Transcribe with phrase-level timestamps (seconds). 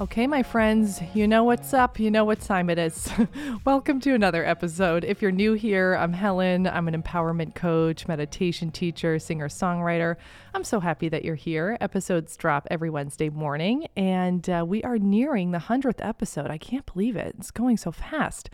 [0.00, 2.00] Okay, my friends, you know what's up.
[2.00, 3.08] You know what time it is.
[3.64, 5.04] Welcome to another episode.
[5.04, 6.66] If you're new here, I'm Helen.
[6.66, 10.16] I'm an empowerment coach, meditation teacher, singer songwriter.
[10.52, 11.78] I'm so happy that you're here.
[11.80, 16.50] Episodes drop every Wednesday morning, and uh, we are nearing the 100th episode.
[16.50, 17.36] I can't believe it.
[17.38, 18.50] It's going so fast.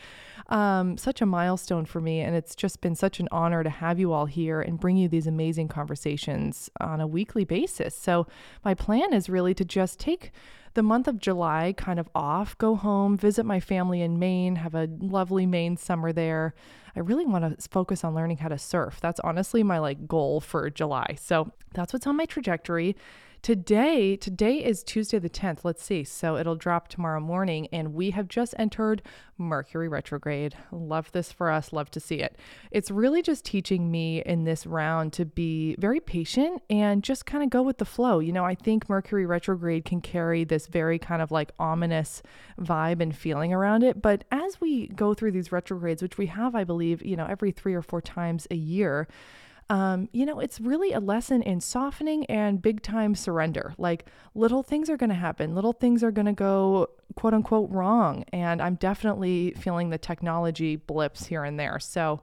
[0.48, 3.98] Um, such a milestone for me, and it's just been such an honor to have
[3.98, 7.94] you all here and bring you these amazing conversations on a weekly basis.
[7.94, 8.26] So,
[8.62, 10.32] my plan is really to just take
[10.74, 14.74] the month of July kind of off, go home, visit my family in Maine, have
[14.74, 16.54] a lovely Maine summer there.
[16.96, 18.98] I really want to focus on learning how to surf.
[19.00, 21.16] That's honestly my like goal for July.
[21.20, 22.96] So that's what's on my trajectory.
[23.42, 25.60] Today, today is Tuesday the 10th.
[25.64, 26.04] Let's see.
[26.04, 29.00] So it'll drop tomorrow morning and we have just entered
[29.38, 30.54] Mercury retrograde.
[30.70, 31.72] Love this for us.
[31.72, 32.36] Love to see it.
[32.70, 37.42] It's really just teaching me in this round to be very patient and just kind
[37.42, 38.18] of go with the flow.
[38.18, 42.22] You know, I think Mercury retrograde can carry this very kind of like ominous
[42.60, 46.54] vibe and feeling around it, but as we go through these retrogrades, which we have
[46.54, 49.08] I believe, you know, every 3 or 4 times a year,
[49.70, 53.72] um, you know, it's really a lesson in softening and big time surrender.
[53.78, 54.04] Like
[54.34, 58.24] little things are going to happen, little things are going to go quote unquote wrong.
[58.32, 61.78] And I'm definitely feeling the technology blips here and there.
[61.78, 62.20] So,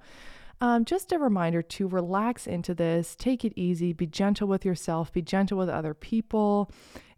[0.59, 5.13] um, just a reminder to relax into this, take it easy, be gentle with yourself,
[5.13, 6.69] be gentle with other people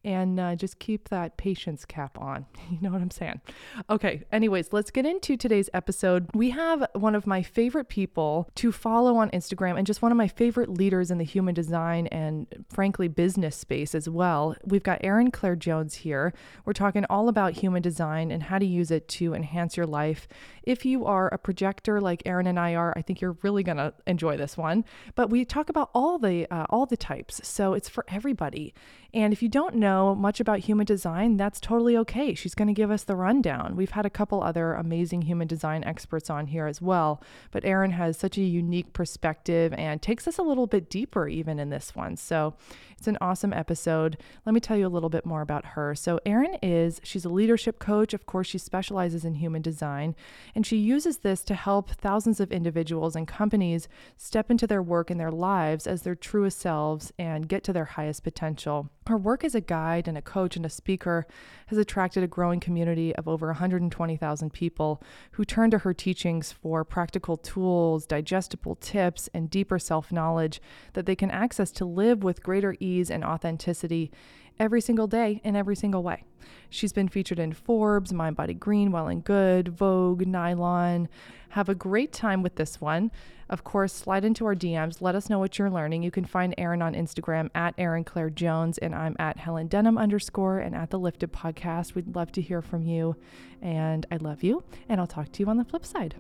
[0.03, 2.45] and uh, just keep that patience cap on.
[2.69, 3.41] You know what I'm saying?
[3.89, 6.29] Okay, anyways, let's get into today's episode.
[6.35, 10.17] We have one of my favorite people to follow on Instagram and just one of
[10.17, 14.55] my favorite leaders in the human design and frankly business space as well.
[14.63, 16.31] We've got Erin Claire Jones here.
[16.63, 20.27] We're talking all about human design and how to use it to enhance your life.
[20.63, 23.77] If you are a projector like Erin and I are, I think you're really going
[23.77, 24.85] to enjoy this one.
[25.15, 27.41] But we talk about all the uh, all the types.
[27.43, 28.73] So it's for everybody.
[29.13, 32.35] And if you don't know much about human design, that's totally okay.
[32.35, 33.75] She's going to give us the rundown.
[33.75, 37.21] We've had a couple other amazing human design experts on here as well,
[37.51, 41.57] but Erin has such a unique perspective and takes us a little bit deeper even
[41.57, 42.17] in this one.
[42.17, 42.53] So
[42.99, 44.17] it's an awesome episode.
[44.45, 45.95] Let me tell you a little bit more about her.
[45.95, 48.13] So Erin is she's a leadership coach.
[48.13, 50.15] Of course, she specializes in human design,
[50.53, 53.87] and she uses this to help thousands of individuals and companies
[54.17, 57.85] step into their work and their lives as their truest selves and get to their
[57.85, 58.89] highest potential.
[59.07, 61.25] Her work as a guide and a coach and a speaker
[61.67, 65.01] has attracted a growing community of over 120,000 people
[65.31, 70.61] who turn to her teachings for practical tools, digestible tips, and deeper self knowledge
[70.93, 74.11] that they can access to live with greater ease and authenticity
[74.59, 76.23] every single day in every single way.
[76.69, 81.07] She's been featured in Forbes, Mind Body Green, Well and Good, Vogue, Nylon.
[81.49, 83.11] Have a great time with this one.
[83.49, 85.01] Of course, slide into our DMs.
[85.01, 86.03] Let us know what you're learning.
[86.03, 89.97] You can find Erin on Instagram at Erin Claire Jones, and I'm at Helen Denham
[89.97, 91.95] underscore and at the Lifted Podcast.
[91.95, 93.15] We'd love to hear from you,
[93.61, 96.15] and I love you, and I'll talk to you on the flip side.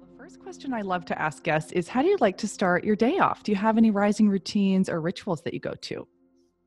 [0.00, 2.84] The first question I love to ask guests is How do you like to start
[2.84, 3.42] your day off?
[3.42, 6.06] Do you have any rising routines or rituals that you go to?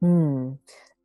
[0.01, 0.53] Hmm.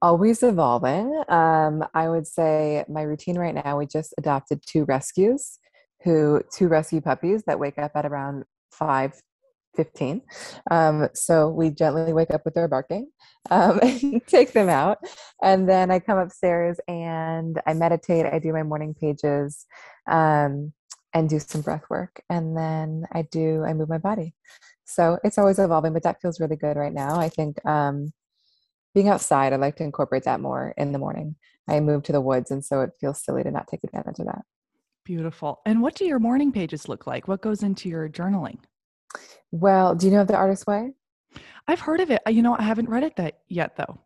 [0.03, 1.23] Always evolving.
[1.29, 5.59] Um, I would say my routine right now, we just adopted two rescues
[6.05, 9.21] who two rescue puppies that wake up at around 5
[9.77, 10.23] 15
[10.71, 13.09] um, so we gently wake up with their barking
[13.51, 13.81] um,
[14.27, 14.99] take them out.
[15.43, 19.67] And then i come upstairs and i meditate i do my morning pages
[20.09, 20.73] um,
[21.13, 22.23] and do some breath work.
[22.31, 24.35] And then i do i move my body.
[24.85, 27.19] So it's always evolving but that feels really good right now.
[27.19, 28.13] I think um,
[28.95, 31.37] being outside i like to incorporate that more in the morning
[31.69, 34.27] i move to the woods and so it feels silly to not take advantage of
[34.27, 34.43] that
[35.05, 35.61] Beautiful.
[35.67, 37.29] And what do your morning pages look like?
[37.29, 38.59] What goes into your journaling?
[39.51, 40.93] Well, do you know of the Artist Way?
[41.69, 42.23] I've heard of it.
[42.27, 44.01] You know, I haven't read it that yet though.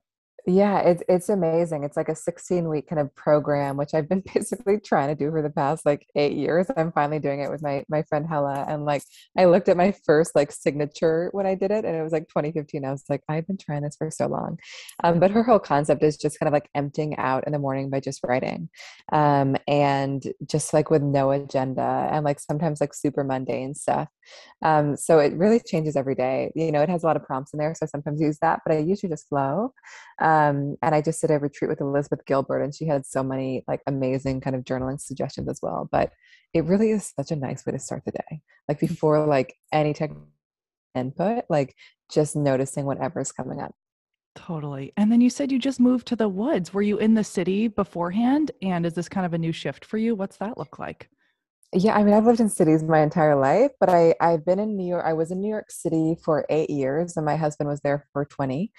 [0.51, 1.85] Yeah, it's it's amazing.
[1.85, 5.31] It's like a 16 week kind of program, which I've been basically trying to do
[5.31, 6.67] for the past like eight years.
[6.75, 8.65] I'm finally doing it with my my friend Hella.
[8.67, 9.03] And like
[9.37, 12.29] I looked at my first like signature when I did it, and it was like
[12.29, 12.83] 2015.
[12.87, 14.59] I was like, I've been trying this for so long.
[15.05, 17.91] Um, but her whole concept is just kind of like emptying out in the morning
[17.91, 18.71] by just writing.
[19.13, 24.09] Um, and just like with no agenda and like sometimes like super mundane stuff.
[24.65, 26.51] Um, so it really changes every day.
[26.55, 28.61] You know, it has a lot of prompts in there, so I sometimes use that,
[28.67, 29.73] but I usually just flow.
[30.21, 33.65] Um, and I just did a retreat with Elizabeth Gilbert, and she had so many
[33.69, 35.89] like amazing kind of journaling suggestions as well.
[35.91, 36.13] But
[36.55, 39.93] it really is such a nice way to start the day, like before like any
[39.93, 40.11] tech
[40.95, 41.75] input, like
[42.11, 43.75] just noticing whatever's coming up.
[44.35, 44.93] Totally.
[44.97, 46.73] And then you said you just moved to the woods.
[46.73, 48.53] Were you in the city beforehand?
[48.63, 50.15] And is this kind of a new shift for you?
[50.15, 51.11] What's that look like?
[51.75, 54.75] Yeah, I mean, I've lived in cities my entire life, but I I've been in
[54.75, 55.05] New York.
[55.07, 58.25] I was in New York City for eight years, and my husband was there for
[58.25, 58.73] twenty.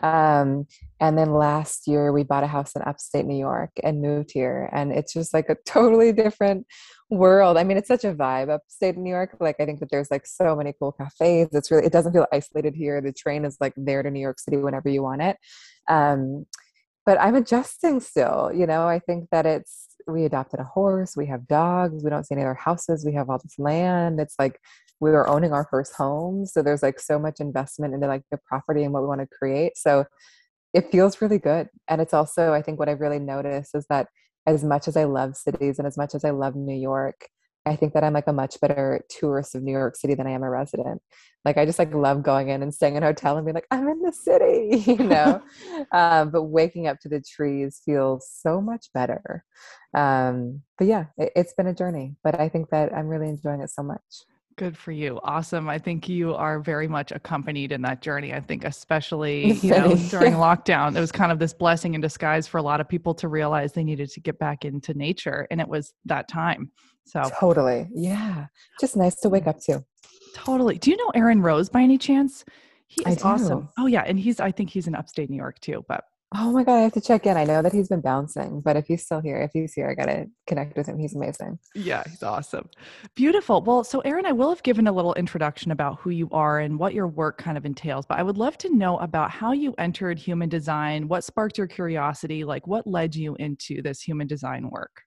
[0.00, 0.66] Um,
[1.00, 4.70] and then last year, we bought a house in upstate New York and moved here,
[4.72, 6.68] and it's just like a totally different
[7.10, 7.56] world.
[7.56, 9.36] I mean, it's such a vibe upstate New York.
[9.40, 11.48] Like, I think that there's like so many cool cafes.
[11.52, 13.00] It's really it doesn't feel isolated here.
[13.00, 15.36] The train is like there to New York City whenever you want it.
[15.88, 16.46] Um,
[17.04, 18.52] but I'm adjusting still.
[18.54, 22.24] You know, I think that it's we adopted a horse, we have dogs, we don't
[22.24, 24.20] see any other houses, we have all this land.
[24.20, 24.60] It's like
[25.00, 26.46] we were owning our first home.
[26.46, 29.26] So there's like so much investment into like the property and what we want to
[29.26, 29.76] create.
[29.76, 30.04] So
[30.74, 31.68] it feels really good.
[31.88, 34.08] And it's also, I think what I've really noticed is that
[34.46, 37.28] as much as I love cities and as much as I love New York,
[37.66, 40.30] I think that I'm like a much better tourist of New York City than I
[40.30, 41.02] am a resident.
[41.44, 43.66] Like I just like love going in and staying in a hotel and being like,
[43.70, 45.42] I'm in the city, you know.
[45.92, 49.44] um, but waking up to the trees feels so much better.
[49.94, 53.60] Um, but yeah, it, it's been a journey, but I think that I'm really enjoying
[53.60, 54.00] it so much.
[54.56, 55.20] Good for you.
[55.22, 55.68] Awesome.
[55.68, 58.32] I think you are very much accompanied in that journey.
[58.32, 62.46] I think especially, you know, during lockdown, it was kind of this blessing in disguise
[62.46, 65.60] for a lot of people to realize they needed to get back into nature and
[65.60, 66.70] it was that time.
[67.04, 67.86] So Totally.
[67.92, 68.46] Yeah.
[68.80, 69.48] Just nice to wake mm.
[69.48, 69.84] up to.
[70.32, 70.78] Totally.
[70.78, 72.44] Do you know Aaron Rose by any chance?
[72.86, 73.68] He is awesome.
[73.78, 76.04] Oh yeah, and he's I think he's in upstate New York too, but
[76.34, 77.36] Oh my god, I have to check in.
[77.36, 79.94] I know that he's been bouncing, but if he's still here, if he's here, I
[79.94, 80.98] gotta connect with him.
[80.98, 81.58] He's amazing.
[81.74, 82.68] Yeah, he's awesome.
[83.14, 83.62] Beautiful.
[83.62, 86.78] Well, so Erin, I will have given a little introduction about who you are and
[86.80, 89.72] what your work kind of entails, but I would love to know about how you
[89.78, 94.68] entered human design, what sparked your curiosity, like what led you into this human design
[94.68, 95.02] work.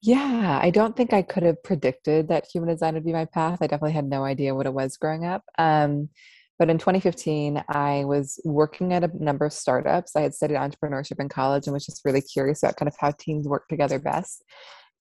[0.00, 3.58] Yeah, I don't think I could have predicted that human design would be my path.
[3.60, 5.44] I definitely had no idea what it was growing up.
[5.58, 6.08] Um,
[6.58, 10.14] but in 2015, I was working at a number of startups.
[10.14, 13.12] I had studied entrepreneurship in college and was just really curious about kind of how
[13.12, 14.44] teams work together best.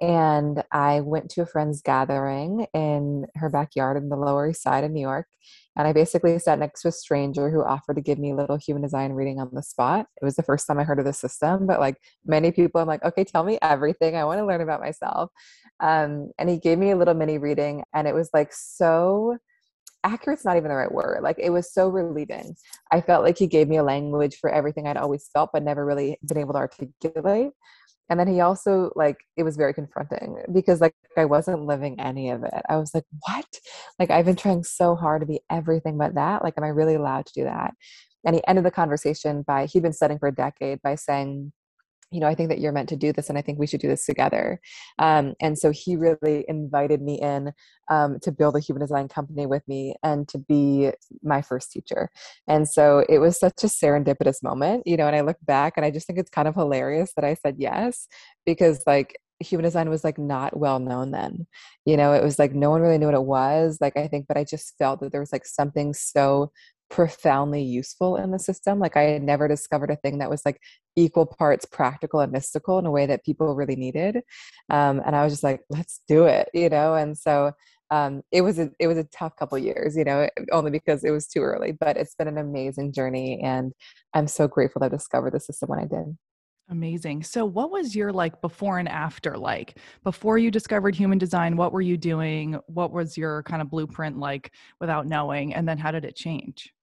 [0.02, 4.84] And I went to a friend's gathering in her backyard in the Lower East Side
[4.84, 5.28] of New York.
[5.78, 8.58] And I basically sat next to a stranger who offered to give me a little
[8.58, 10.08] human design reading on the spot.
[10.22, 12.88] It was the first time I heard of the system, but like many people, I'm
[12.88, 14.16] like, okay, tell me everything.
[14.16, 15.32] I want to learn about myself.
[15.80, 19.38] Um, and he gave me a little mini reading, and it was like so
[20.04, 21.22] accurate's not even the right word.
[21.24, 22.56] Like it was so relieving.
[22.92, 25.86] I felt like he gave me a language for everything I'd always felt, but never
[25.86, 27.52] really been able to articulate.
[28.10, 32.30] And then he also like it was very confronting because like I wasn't living any
[32.30, 32.62] of it.
[32.70, 33.46] I was like, what?
[33.98, 36.44] Like I've been trying so hard to be everything but that.
[36.44, 37.74] Like, am I really allowed to do that?
[38.26, 41.52] And he ended the conversation by he'd been studying for a decade by saying,
[42.14, 43.82] you know, I think that you're meant to do this and I think we should
[43.82, 44.62] do this together.
[45.00, 47.52] Um, and so he really invited me in
[47.90, 50.92] um, to build a human design company with me and to be
[51.24, 52.10] my first teacher.
[52.48, 55.86] And so it was such a serendipitous moment, you know, and I look back and
[55.86, 58.08] I just think it's kind of hilarious that I said yes
[58.46, 61.46] because like human design was like not well known then
[61.86, 64.26] you know it was like no one really knew what it was like i think
[64.28, 66.52] but i just felt that there was like something so
[66.90, 68.80] profoundly useful in the system.
[68.80, 70.60] Like I had never discovered a thing that was like
[70.96, 74.18] equal parts practical and mystical in a way that people really needed.
[74.70, 76.96] Um, and I was just like, let's do it, you know?
[76.96, 77.54] And so
[77.92, 81.12] um, it was a, it was a tough couple years, you know, only because it
[81.12, 83.42] was too early, but it's been an amazing journey.
[83.44, 83.74] And
[84.14, 86.18] I'm so grateful that I discovered the system when I did.
[86.70, 87.24] Amazing.
[87.24, 89.78] So, what was your like before and after like?
[90.04, 92.58] Before you discovered human design, what were you doing?
[92.68, 95.54] What was your kind of blueprint like without knowing?
[95.54, 96.74] And then how did it change?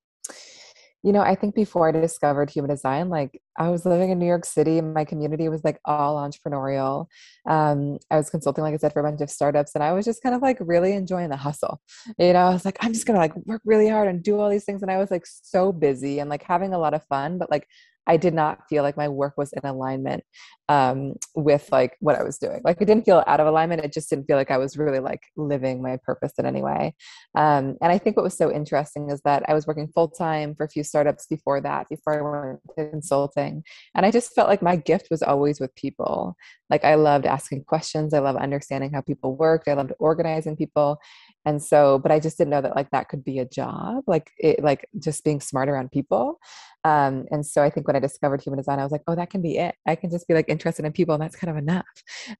[1.03, 4.27] You know, I think before I discovered human design, like I was living in New
[4.27, 7.07] York City and my community was like all entrepreneurial.
[7.49, 10.05] Um, I was consulting, like I said, for a bunch of startups and I was
[10.05, 11.81] just kind of like really enjoying the hustle.
[12.19, 14.51] You know, I was like, I'm just gonna like work really hard and do all
[14.51, 14.83] these things.
[14.83, 17.67] And I was like so busy and like having a lot of fun, but like
[18.07, 20.25] I did not feel like my work was in alignment
[20.69, 22.61] um, with like what I was doing.
[22.65, 23.85] Like it didn't feel out of alignment.
[23.85, 26.95] It just didn't feel like I was really like living my purpose in any way.
[27.35, 30.55] Um, and I think what was so interesting is that I was working full time
[30.55, 33.65] for a few startups before that, before I went to consulting.
[33.95, 36.37] And I just felt like my gift was always with people.
[36.69, 38.15] Like I loved asking questions.
[38.15, 39.69] I love understanding how people worked.
[39.69, 41.01] I loved organizing people
[41.45, 44.31] and so but i just didn't know that like that could be a job like
[44.39, 46.39] it like just being smart around people
[46.85, 49.31] um and so i think when i discovered human design i was like oh that
[49.31, 49.75] can be it.
[49.87, 51.85] I can just be like interested in people and that's kind of enough.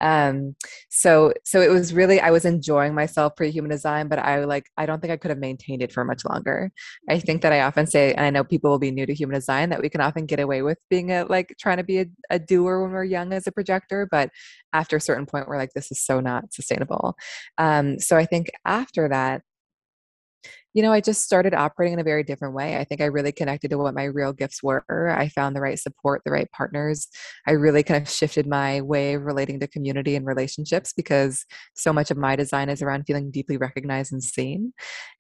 [0.01, 0.55] Um
[0.89, 4.71] so so it was really i was enjoying myself pre human design but i like
[4.77, 6.71] i don't think i could have maintained it for much longer.
[7.09, 9.35] I think that i often say and i know people will be new to human
[9.35, 12.07] design that we can often get away with being a like trying to be a,
[12.31, 14.31] a doer when we're young as a projector but
[14.73, 17.17] after a certain point we're like this is so not sustainable.
[17.59, 19.43] Um so i think after after that
[20.73, 22.77] you know, I just started operating in a very different way.
[22.77, 25.11] I think I really connected to what my real gifts were.
[25.11, 27.09] I found the right support, the right partners.
[27.47, 31.45] I really kind of shifted my way of relating to community and relationships because
[31.75, 34.73] so much of my design is around feeling deeply recognized and seen.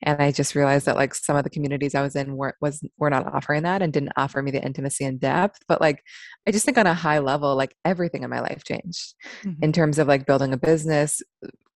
[0.02, 2.80] And I just realized that like some of the communities I was in were was
[2.96, 5.58] were not offering that and didn't offer me the intimacy and depth.
[5.66, 6.04] But like
[6.46, 9.62] I just think on a high level, like everything in my life changed mm-hmm.
[9.64, 11.22] in terms of like building a business,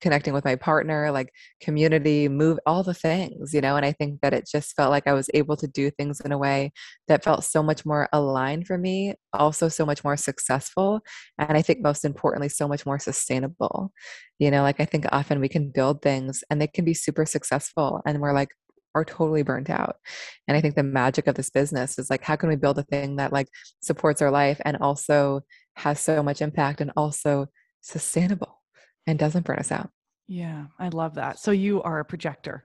[0.05, 1.33] connecting with my partner, like
[1.63, 3.75] community, move, all the things, you know.
[3.75, 6.31] And I think that it just felt like I was able to do things in
[6.31, 6.73] a way
[7.09, 11.01] that felt so much more aligned for me, also so much more successful.
[11.39, 13.95] And I think most importantly, so much more sustainable.
[14.39, 17.25] You know, like I think often we can build things and they can be super
[17.25, 18.51] successful and we're like,
[18.95, 19.97] are totally burnt out.
[20.47, 22.83] And I think the magic of this business is like, how can we build a
[22.83, 23.49] thing that like
[23.81, 25.41] supports our life and also
[25.77, 27.47] has so much impact and also
[27.81, 28.64] sustainable?
[29.07, 29.91] And doesn't burn us out.
[30.27, 31.39] Yeah, I love that.
[31.39, 32.65] So you are a projector.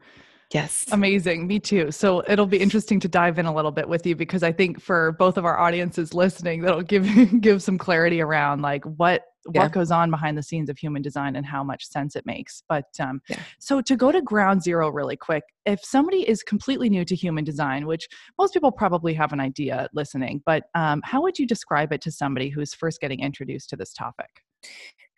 [0.53, 0.85] Yes.
[0.91, 1.45] Amazing.
[1.45, 1.91] Me too.
[1.91, 4.81] So it'll be interesting to dive in a little bit with you because I think
[4.81, 7.07] for both of our audiences listening, that'll give
[7.41, 9.63] give some clarity around like what yeah.
[9.63, 12.63] what goes on behind the scenes of human design and how much sense it makes.
[12.67, 13.39] But um, yeah.
[13.59, 17.43] so to go to ground zero really quick, if somebody is completely new to human
[17.43, 18.07] design, which
[18.39, 22.11] most people probably have an idea listening, but um, how would you describe it to
[22.11, 24.29] somebody who's first getting introduced to this topic?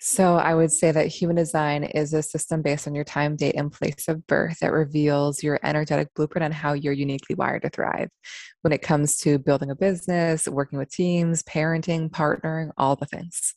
[0.04, 3.54] So, I would say that human design is a system based on your time, date,
[3.56, 7.70] and place of birth that reveals your energetic blueprint on how you're uniquely wired to
[7.70, 8.10] thrive
[8.62, 13.54] when it comes to building a business, working with teams, parenting, partnering, all the things.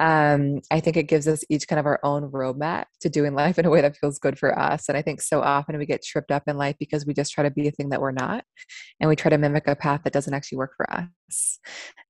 [0.00, 3.58] Um, I think it gives us each kind of our own roadmap to doing life
[3.58, 4.88] in a way that feels good for us.
[4.88, 7.44] And I think so often we get tripped up in life because we just try
[7.44, 8.44] to be a thing that we're not,
[9.00, 11.58] and we try to mimic a path that doesn't actually work for us.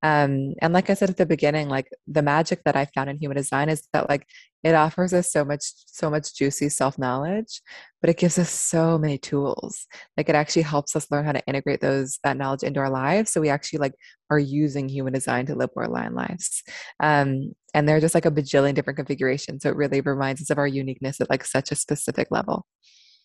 [0.02, 3.16] Um, and like I said at the beginning, like the magic that I found in
[3.16, 4.26] human design is that like
[4.64, 7.60] it offers us so much so much juicy self-knowledge
[8.00, 11.46] but it gives us so many tools like it actually helps us learn how to
[11.46, 13.94] integrate those that knowledge into our lives so we actually like
[14.30, 16.62] are using human design to live more aligned lives
[17.00, 20.58] um, and they're just like a bajillion different configurations so it really reminds us of
[20.58, 22.66] our uniqueness at like such a specific level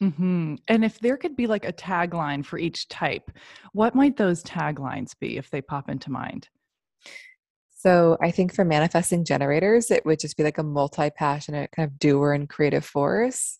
[0.01, 0.55] Mm-hmm.
[0.69, 3.31] And if there could be like a tagline for each type,
[3.73, 6.47] what might those taglines be if they pop into mind?
[7.79, 11.87] So I think for manifesting generators, it would just be like a multi passionate kind
[11.87, 13.57] of doer and creative force.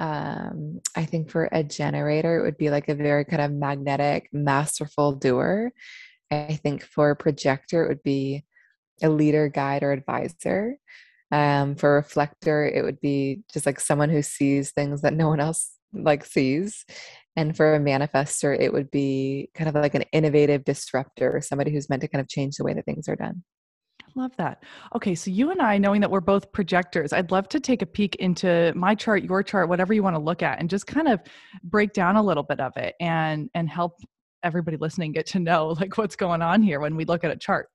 [0.00, 4.28] Um, I think for a generator, it would be like a very kind of magnetic,
[4.32, 5.70] masterful doer.
[6.28, 8.44] I think for a projector, it would be
[9.00, 10.76] a leader, guide, or advisor.
[11.30, 15.38] Um, for reflector, it would be just like someone who sees things that no one
[15.38, 16.84] else like sees.
[17.36, 21.88] And for a manifester, it would be kind of like an innovative disruptor, somebody who's
[21.88, 23.44] meant to kind of change the way that things are done.
[24.14, 24.62] Love that.
[24.94, 27.86] Okay, so you and I, knowing that we're both projectors, I'd love to take a
[27.86, 31.06] peek into my chart, your chart, whatever you want to look at, and just kind
[31.06, 31.20] of
[31.62, 33.98] break down a little bit of it and and help
[34.42, 37.36] everybody listening get to know like what's going on here when we look at a
[37.36, 37.68] chart.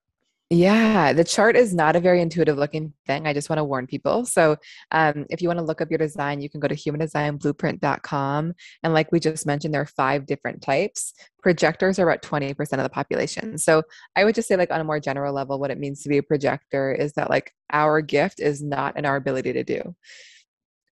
[0.54, 3.26] Yeah, the chart is not a very intuitive looking thing.
[3.26, 4.26] I just want to warn people.
[4.26, 4.58] So,
[4.90, 8.52] um, if you want to look up your design, you can go to humandesignblueprint.com.
[8.82, 11.14] And like we just mentioned, there are five different types.
[11.42, 13.56] Projectors are about 20% of the population.
[13.56, 13.82] So,
[14.14, 16.18] I would just say, like, on a more general level, what it means to be
[16.18, 19.96] a projector is that, like, our gift is not in our ability to do,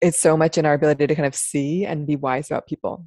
[0.00, 3.04] it's so much in our ability to kind of see and be wise about people.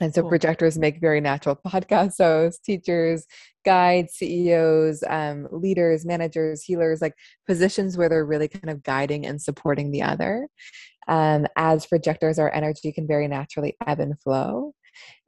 [0.00, 0.30] And so cool.
[0.30, 3.26] projectors make very natural podcast hosts, teachers,
[3.64, 7.14] guides, CEOs, um, leaders, managers, healers, like
[7.46, 10.48] positions where they're really kind of guiding and supporting the other.
[11.08, 14.74] Um, as projectors, our energy can very naturally ebb and flow.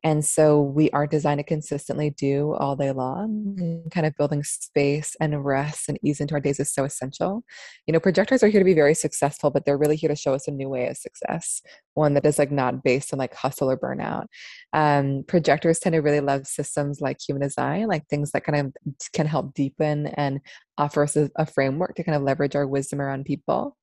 [0.04, 3.56] And so we aren't designed to consistently do all day long.
[3.58, 7.44] And kind of building space and rest and ease into our days is so essential.
[7.86, 10.34] You know, projectors are here to be very successful, but they're really here to show
[10.34, 11.62] us a new way of success,
[11.94, 14.26] one that is like not based on like hustle or burnout.
[14.72, 18.94] Um, projectors tend to really love systems like human design, like things that kind of
[19.12, 20.40] can help deepen and
[20.78, 23.76] offer us a, a framework to kind of leverage our wisdom around people.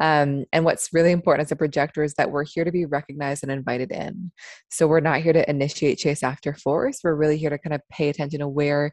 [0.00, 3.42] Um, and what's really important as a projector is that we're here to be recognized
[3.42, 4.32] and invited in.
[4.70, 7.00] So we're not here to initiate chase after force.
[7.04, 8.92] We're really here to kind of pay attention to where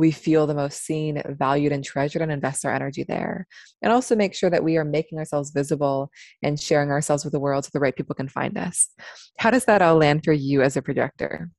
[0.00, 3.46] we feel the most seen, valued, and treasured and invest our energy there.
[3.82, 6.10] And also make sure that we are making ourselves visible
[6.42, 8.88] and sharing ourselves with the world so the right people can find us.
[9.38, 11.50] How does that all land for you as a projector?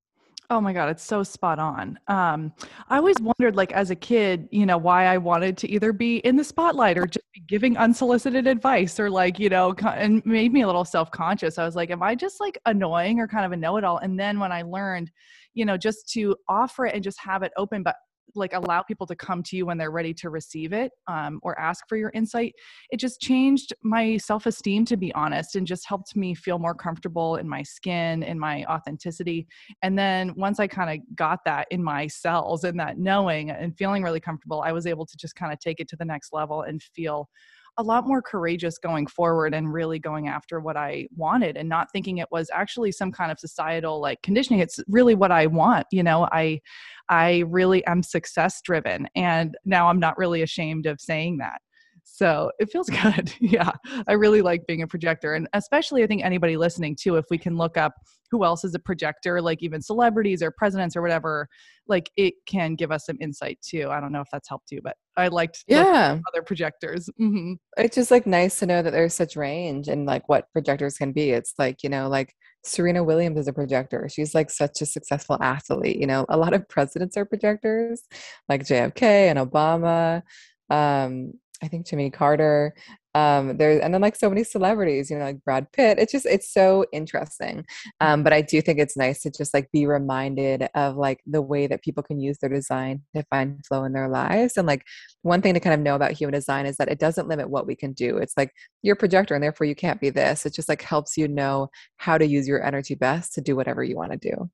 [0.50, 1.98] Oh my God, it's so spot on.
[2.08, 2.52] Um,
[2.90, 6.18] I always wondered, like, as a kid, you know, why I wanted to either be
[6.18, 10.52] in the spotlight or just be giving unsolicited advice or, like, you know, and made
[10.52, 11.58] me a little self conscious.
[11.58, 14.00] I was like, am I just like annoying or kind of a know it all?
[14.00, 15.10] And then when I learned,
[15.54, 17.96] you know, just to offer it and just have it open, but
[18.36, 21.58] like allow people to come to you when they're ready to receive it um, or
[21.60, 22.54] ask for your insight
[22.92, 27.36] it just changed my self-esteem to be honest and just helped me feel more comfortable
[27.38, 29.48] in my skin in my authenticity.
[29.82, 33.78] And then once i kind of got that in my cells and that knowing and
[33.78, 36.34] feeling really comfortable i was able to just kind of take it to the next
[36.34, 37.30] level and feel
[37.78, 41.88] a lot more courageous going forward and really going after what I wanted and not
[41.92, 44.60] thinking it was actually some kind of societal like conditioning.
[44.60, 45.88] It's really what I want.
[45.92, 46.62] You know, I
[47.10, 51.62] I really am success driven and now I'm not really ashamed of saying that.
[52.04, 53.34] So it feels good.
[53.40, 53.72] yeah.
[54.08, 55.34] I really like being a projector.
[55.34, 57.94] And especially, I think anybody listening too, if we can look up
[58.32, 61.48] who else is a projector, like even celebrities or presidents or whatever,
[61.88, 63.90] like it can give us some insight too.
[63.92, 67.10] I don't know if that's helped you, but I liked yeah other projectors.
[67.20, 67.54] Mm-hmm.
[67.78, 71.12] It's just like nice to know that there's such range and like what projectors can
[71.12, 71.32] be.
[71.32, 74.08] It's like, you know, like Serena Williams is a projector.
[74.10, 75.98] She's like such a successful athlete.
[75.98, 78.04] You know, a lot of presidents are projectors,
[78.48, 80.22] like JFK and Obama.
[80.70, 82.74] Um, I think Jimmy Carter.
[83.14, 86.00] Um, there's and then like so many celebrities, you know, like Brad Pitt.
[86.00, 87.66] It's just it's so interesting.
[88.00, 91.42] Um, but I do think it's nice to just like be reminded of like the
[91.42, 94.56] way that people can use their design to find flow in their lives.
[94.56, 94.86] And like
[95.24, 97.68] one thing to kind of know about human design is that it doesn't limit what
[97.68, 98.18] we can do.
[98.18, 98.52] It's like
[98.82, 100.46] you're a projector and therefore you can't be this.
[100.46, 103.84] It just like helps you know how to use your energy best to do whatever
[103.84, 104.50] you want to do.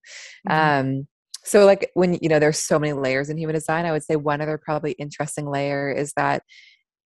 [0.49, 0.51] Mm-hmm.
[0.51, 1.07] Um
[1.43, 4.17] so like when you know there's so many layers in human design i would say
[4.17, 6.43] one other probably interesting layer is that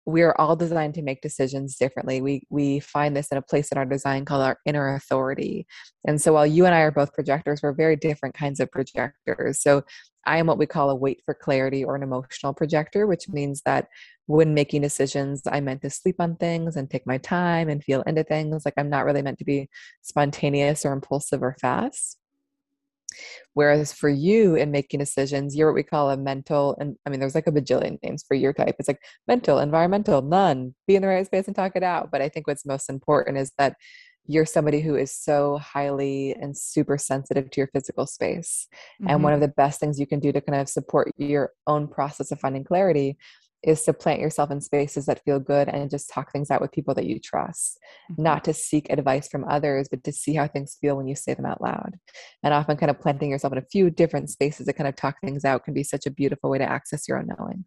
[0.05, 2.21] we are all designed to make decisions differently.
[2.21, 5.67] We we find this in a place in our design called our inner authority.
[6.07, 9.61] And so while you and I are both projectors, we're very different kinds of projectors.
[9.61, 9.83] So
[10.25, 13.61] I am what we call a wait for clarity or an emotional projector, which means
[13.65, 13.87] that
[14.27, 18.01] when making decisions, I meant to sleep on things and take my time and feel
[18.03, 18.63] into things.
[18.65, 19.69] Like I'm not really meant to be
[20.01, 22.17] spontaneous or impulsive or fast.
[23.53, 27.19] Whereas for you in making decisions, you're what we call a mental, and I mean,
[27.19, 28.75] there's like a bajillion names for your type.
[28.79, 32.09] It's like mental, environmental, none, be in the right space and talk it out.
[32.11, 33.75] But I think what's most important is that
[34.27, 38.67] you're somebody who is so highly and super sensitive to your physical space.
[39.01, 39.09] Mm-hmm.
[39.09, 41.87] And one of the best things you can do to kind of support your own
[41.87, 43.17] process of finding clarity
[43.63, 46.71] is to plant yourself in spaces that feel good and just talk things out with
[46.71, 47.79] people that you trust,
[48.11, 48.23] mm-hmm.
[48.23, 51.33] not to seek advice from others, but to see how things feel when you say
[51.33, 51.97] them out loud.
[52.43, 55.15] And often, kind of planting yourself in a few different spaces to kind of talk
[55.21, 57.65] things out can be such a beautiful way to access your own knowing.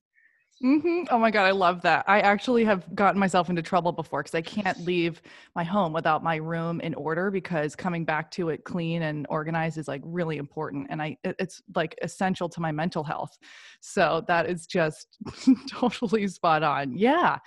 [0.62, 1.04] Mm-hmm.
[1.10, 2.04] Oh my God, I love that.
[2.06, 5.20] I actually have gotten myself into trouble before because I can't leave
[5.56, 9.78] my home without my room in order because coming back to it clean and organized
[9.78, 10.86] is like really important.
[10.90, 13.36] And I, it's like essential to my mental health.
[13.80, 15.18] So that is just
[15.68, 16.96] totally spot on.
[16.96, 17.38] Yeah.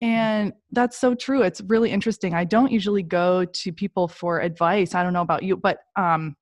[0.00, 1.42] And that's so true.
[1.42, 2.32] It's really interesting.
[2.32, 4.94] I don't usually go to people for advice.
[4.94, 6.34] I don't know about you, but, um,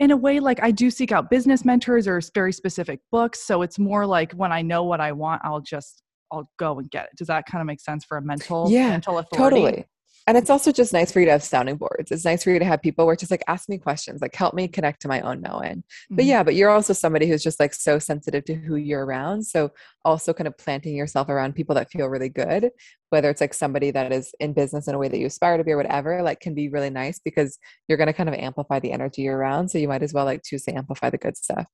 [0.00, 3.62] in a way like i do seek out business mentors or very specific books so
[3.62, 6.02] it's more like when i know what i want i'll just
[6.32, 7.10] i'll go and get it.
[7.16, 9.56] Does that kind of make sense for a mental yeah mental authority?
[9.56, 9.84] totally
[10.26, 12.10] and it's also just nice for you to have sounding boards.
[12.10, 14.34] It's nice for you to have people where it's just like ask me questions like
[14.34, 15.76] help me connect to my own knowing.
[15.78, 16.16] Mm-hmm.
[16.16, 19.44] but yeah but you're also somebody who's just like so sensitive to who you're around.
[19.44, 19.72] So
[20.04, 22.70] also kind of planting yourself around people that feel really good
[23.10, 25.62] whether it's like somebody that is in business in a way that you aspire to
[25.62, 28.80] be or whatever like can be really nice because you're going to kind of amplify
[28.80, 29.68] the energy you're around.
[29.68, 31.66] So you might as well like choose to amplify the good stuff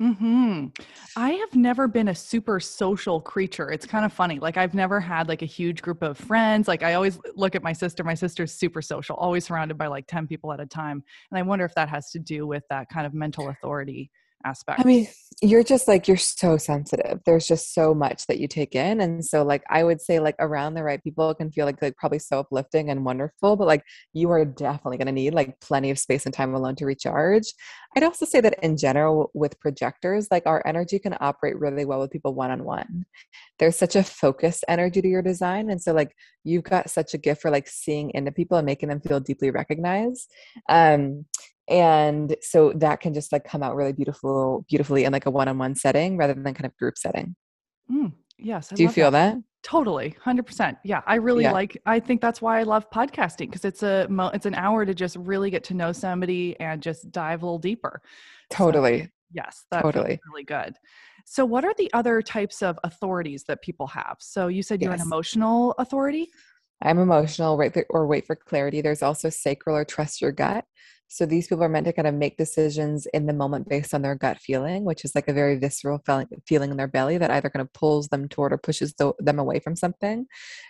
[0.00, 0.66] Hmm.
[1.16, 3.72] I have never been a super social creature.
[3.72, 4.38] It's kind of funny.
[4.38, 6.68] Like I've never had like a huge group of friends.
[6.68, 8.04] Like I always look at my sister.
[8.04, 11.02] My sister's super social, always surrounded by like ten people at a time.
[11.32, 14.12] And I wonder if that has to do with that kind of mental authority
[14.44, 14.80] aspect.
[14.80, 15.08] I mean,
[15.42, 17.20] you're just like you're so sensitive.
[17.24, 20.36] There's just so much that you take in, and so like I would say like
[20.38, 23.56] around the right people can feel like like probably so uplifting and wonderful.
[23.56, 23.82] But like
[24.12, 27.52] you are definitely going to need like plenty of space and time alone to recharge.
[27.96, 32.00] I'd also say that in general with projectors, like our energy can operate really well
[32.00, 33.06] with people one on one.
[33.58, 37.18] There's such a focused energy to your design, and so like you've got such a
[37.18, 40.30] gift for like seeing into people and making them feel deeply recognized.
[40.68, 41.24] Um,
[41.68, 45.74] and so that can just like come out really beautiful beautifully in like a one-on-one
[45.74, 47.36] setting rather than kind of group setting
[47.90, 49.34] mm, yes I do you feel that.
[49.34, 49.42] that.
[49.62, 51.52] Totally 100% yeah i really yeah.
[51.52, 54.94] like i think that's why i love podcasting because it's a it's an hour to
[54.94, 58.00] just really get to know somebody and just dive a little deeper.
[58.50, 59.02] Totally.
[59.02, 60.20] so, yes that totally.
[60.30, 60.74] really good.
[61.26, 64.16] So what are the other types of authorities that people have?
[64.20, 65.00] So you said you're yes.
[65.00, 66.28] an emotional authority?
[66.80, 67.76] I'm emotional right?
[67.90, 68.80] or wait for clarity.
[68.80, 70.64] There's also sacral or trust your gut
[71.08, 74.02] so these people are meant to kind of make decisions in the moment based on
[74.02, 76.02] their gut feeling, which is like a very visceral
[76.46, 79.58] feeling in their belly that either kind of pulls them toward or pushes them away
[79.58, 80.26] from something.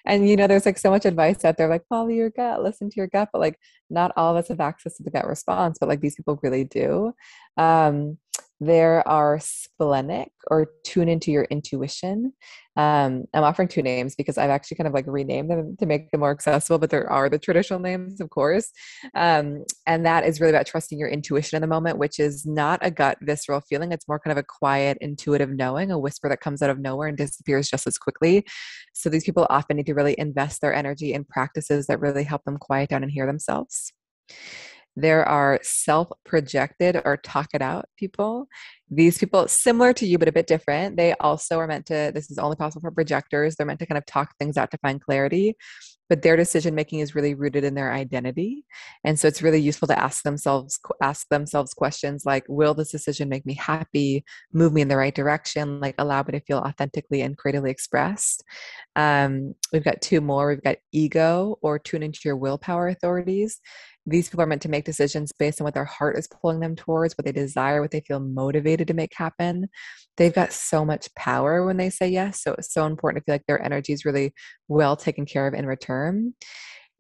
[0.07, 2.89] And you know, there's like so much advice out there, like follow your gut, listen
[2.89, 3.59] to your gut, but like
[3.91, 6.65] not all of us have access to the gut response, but like these people really
[6.65, 7.13] do.
[7.57, 8.19] Um,
[8.61, 12.33] There are splenic or tune into your intuition.
[12.77, 16.11] Um, I'm offering two names because I've actually kind of like renamed them to make
[16.11, 18.71] them more accessible, but there are the traditional names, of course.
[19.15, 22.81] Um, and that is really about trusting your intuition in the moment, which is not
[22.83, 23.93] a gut visceral feeling.
[23.93, 27.09] It's more kind of a quiet, intuitive knowing, a whisper that comes out of nowhere
[27.09, 28.45] and disappears just as quickly.
[28.93, 32.45] So these people often need to really invest their energy in practices that really help
[32.45, 33.93] them quiet down and hear themselves.
[35.01, 38.49] There are self projected or talk it out people.
[38.91, 42.31] These people, similar to you, but a bit different, they also are meant to, this
[42.31, 43.55] is only possible for projectors.
[43.55, 45.57] They're meant to kind of talk things out to find clarity,
[46.09, 48.65] but their decision making is really rooted in their identity.
[49.05, 53.29] And so it's really useful to ask themselves, ask themselves questions like, will this decision
[53.29, 57.21] make me happy, move me in the right direction, like allow me to feel authentically
[57.21, 58.43] and creatively expressed?
[58.97, 60.49] Um, we've got two more.
[60.49, 63.61] We've got ego or tune into your willpower authorities
[64.09, 66.75] these people are meant to make decisions based on what their heart is pulling them
[66.75, 69.69] towards, what they desire, what they feel motivated to make happen.
[70.17, 72.43] They've got so much power when they say yes.
[72.43, 74.33] So it's so important to feel like their energy is really
[74.67, 76.35] well taken care of in return.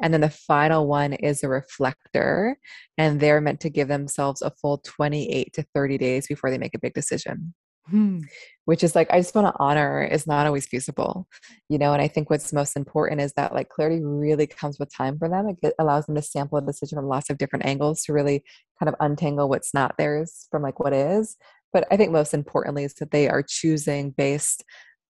[0.01, 2.57] And then the final one is a reflector,
[2.97, 6.75] and they're meant to give themselves a full 28 to 30 days before they make
[6.75, 7.55] a big decision.
[7.90, 8.20] Hmm.
[8.66, 11.27] Which is like, I just want to honor is not always feasible,
[11.68, 11.92] you know.
[11.92, 15.29] And I think what's most important is that like clarity really comes with time for
[15.29, 15.57] them.
[15.62, 18.44] It allows them to sample a decision from lots of different angles to really
[18.79, 21.37] kind of untangle what's not theirs from like what is.
[21.72, 24.64] But I think most importantly is that they are choosing based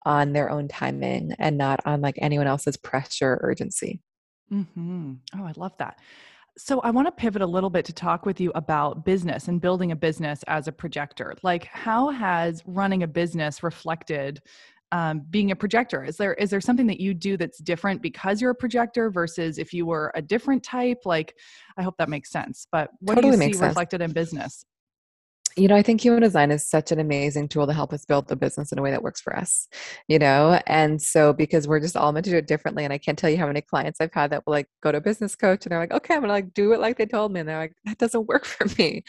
[0.05, 4.01] on their own timing and not on like anyone else's pressure or urgency.
[4.51, 5.13] Mm-hmm.
[5.37, 5.99] Oh, I love that.
[6.59, 9.61] So, I want to pivot a little bit to talk with you about business and
[9.61, 11.33] building a business as a projector.
[11.41, 14.41] Like, how has running a business reflected
[14.91, 16.03] um, being a projector?
[16.03, 19.57] Is there is there something that you do that's different because you're a projector versus
[19.57, 21.05] if you were a different type?
[21.05, 21.33] Like,
[21.77, 22.67] I hope that makes sense.
[22.73, 24.65] But what totally do you see reflected in business?
[25.59, 28.27] You know, I think human design is such an amazing tool to help us build
[28.27, 29.67] the business in a way that works for us,
[30.07, 30.59] you know?
[30.67, 32.83] And so, because we're just all meant to do it differently.
[32.83, 34.97] And I can't tell you how many clients I've had that will like go to
[34.99, 37.31] a business coach and they're like, okay, I'm gonna like do it like they told
[37.33, 37.41] me.
[37.41, 39.03] And they're like, that doesn't work for me.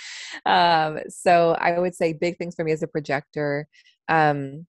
[0.46, 3.66] Um, so, I would say big things for me as a projector.
[4.08, 4.66] Um,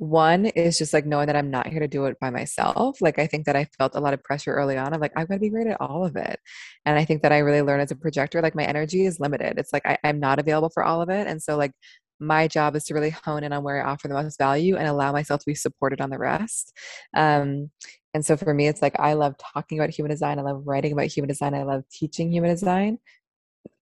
[0.00, 3.02] one is just like knowing that I'm not here to do it by myself.
[3.02, 4.94] Like I think that I felt a lot of pressure early on.
[4.94, 6.40] I'm like, I've got to be great at all of it.
[6.86, 9.58] And I think that I really learned as a projector, like my energy is limited.
[9.58, 11.26] It's like I, I'm not available for all of it.
[11.26, 11.72] And so like
[12.18, 14.88] my job is to really hone in on where I offer the most value and
[14.88, 16.72] allow myself to be supported on the rest.
[17.14, 17.70] Um,
[18.14, 20.38] and so for me, it's like I love talking about human design.
[20.38, 21.54] I love writing about human design.
[21.54, 22.98] I love teaching human design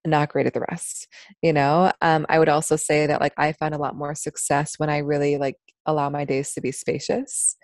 [0.07, 1.07] not great at the rest
[1.43, 4.75] you know um, i would also say that like i found a lot more success
[4.79, 5.57] when i really like
[5.89, 7.57] allow my days to be spacious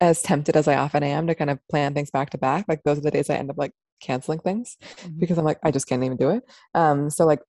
[0.00, 2.82] as tempted as i often am to kind of plan things back to back like
[2.84, 5.18] those are the days i end up like canceling things mm-hmm.
[5.18, 6.42] because i'm like i just can't even do it
[6.74, 7.40] um so like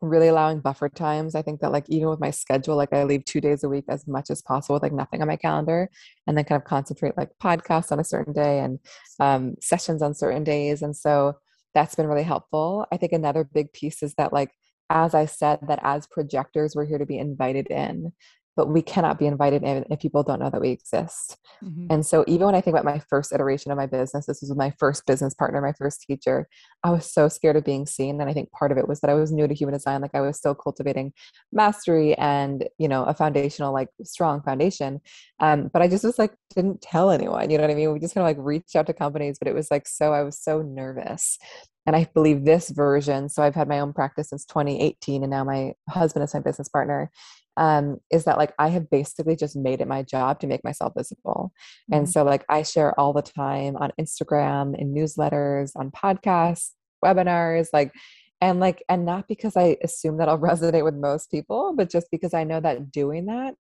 [0.00, 3.24] really allowing buffer times i think that like even with my schedule like i leave
[3.24, 5.90] two days a week as much as possible with like nothing on my calendar
[6.26, 8.78] and then kind of concentrate like podcasts on a certain day and
[9.18, 11.34] um, sessions on certain days and so
[11.74, 12.86] that's been really helpful.
[12.92, 14.50] I think another big piece is that, like,
[14.90, 18.12] as I said, that as projectors, we're here to be invited in
[18.58, 21.36] but we cannot be invited in if people don't know that we exist.
[21.62, 21.86] Mm-hmm.
[21.90, 24.52] And so, even when I think about my first iteration of my business, this was
[24.56, 26.48] my first business partner, my first teacher,
[26.82, 28.20] I was so scared of being seen.
[28.20, 30.00] And I think part of it was that I was new to human design.
[30.00, 31.12] Like, I was still cultivating
[31.52, 35.02] mastery and, you know, a foundational, like, strong foundation.
[35.38, 37.92] Um, but I just was like, didn't tell anyone, you know what I mean?
[37.92, 40.24] We just kind of like reached out to companies, but it was like so, I
[40.24, 41.38] was so nervous.
[41.86, 45.44] And I believe this version, so I've had my own practice since 2018, and now
[45.44, 47.10] my husband is my business partner
[47.58, 50.92] um, is that like I have basically just made it my job to make myself
[50.96, 51.52] visible.
[51.90, 51.94] Mm-hmm.
[51.94, 56.70] And so like I share all the time on Instagram, in newsletters, on podcasts,
[57.04, 57.92] webinars, like
[58.40, 62.06] and like and not because I assume that I'll resonate with most people, but just
[62.12, 63.54] because I know that doing that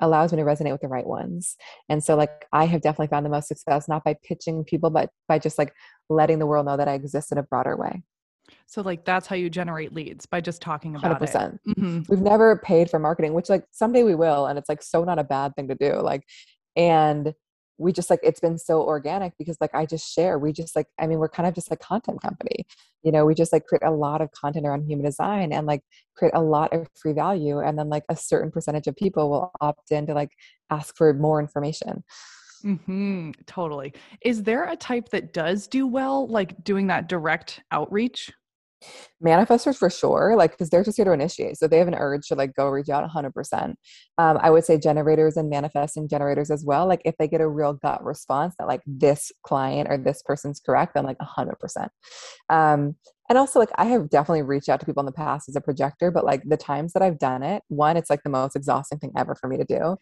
[0.00, 1.56] allows me to resonate with the right ones.
[1.90, 5.10] And so like I have definitely found the most success not by pitching people, but
[5.28, 5.74] by just like
[6.08, 8.02] letting the world know that I exist in a broader way.
[8.66, 11.54] So like that's how you generate leads by just talking about 100%.
[11.54, 11.60] it.
[11.68, 12.00] Mm-hmm.
[12.08, 15.18] We've never paid for marketing, which like someday we will and it's like so not
[15.18, 15.94] a bad thing to do.
[16.00, 16.24] Like
[16.76, 17.34] and
[17.76, 20.38] we just like it's been so organic because like I just share.
[20.38, 22.66] We just like I mean we're kind of just a content company.
[23.02, 25.82] You know, we just like create a lot of content around human design and like
[26.16, 29.52] create a lot of free value and then like a certain percentage of people will
[29.60, 30.30] opt in to like
[30.70, 32.02] ask for more information.
[32.64, 33.92] Mm-hmm, totally.
[34.22, 38.32] Is there a type that does do well, like doing that direct outreach?
[39.24, 42.26] Manifestors for sure like because they're just here to initiate so they have an urge
[42.28, 43.74] to like go reach out 100%
[44.18, 47.48] um, i would say generators and manifesting generators as well like if they get a
[47.48, 51.88] real gut response that like this client or this person's correct then like 100%
[52.50, 52.96] um,
[53.28, 55.60] and also like i have definitely reached out to people in the past as a
[55.60, 58.98] projector but like the times that i've done it one it's like the most exhausting
[58.98, 59.96] thing ever for me to do.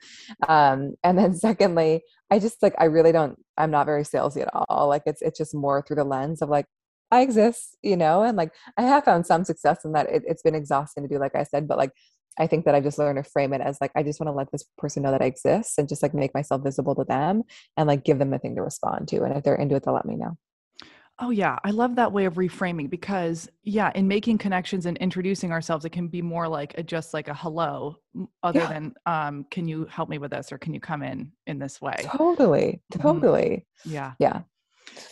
[0.49, 4.51] Um, and then secondly i just like i really don't i'm not very salesy at
[4.55, 4.89] all.
[4.89, 6.67] Like it's it's just more through the lens of like
[7.13, 10.09] I exist, you know, and like I have found some success in that.
[10.09, 11.93] It, it's been exhausting to do, like I said, but like
[12.39, 14.33] I think that I've just learned to frame it as like I just want to
[14.33, 17.43] let this person know that I exist and just like make myself visible to them
[17.77, 19.23] and like give them a thing to respond to.
[19.23, 20.39] And if they're into it, they'll let me know.
[21.19, 25.53] Oh yeah, I love that way of reframing because yeah, in making connections and introducing
[25.53, 27.97] ourselves, it can be more like a, just like a hello,
[28.43, 28.69] other yeah.
[28.73, 31.83] than um, can you help me with this or can you come in in this
[31.83, 31.97] way?
[32.05, 33.03] Totally, mm-hmm.
[33.03, 33.67] totally.
[33.87, 33.93] Mm-hmm.
[33.93, 34.41] Yeah, yeah.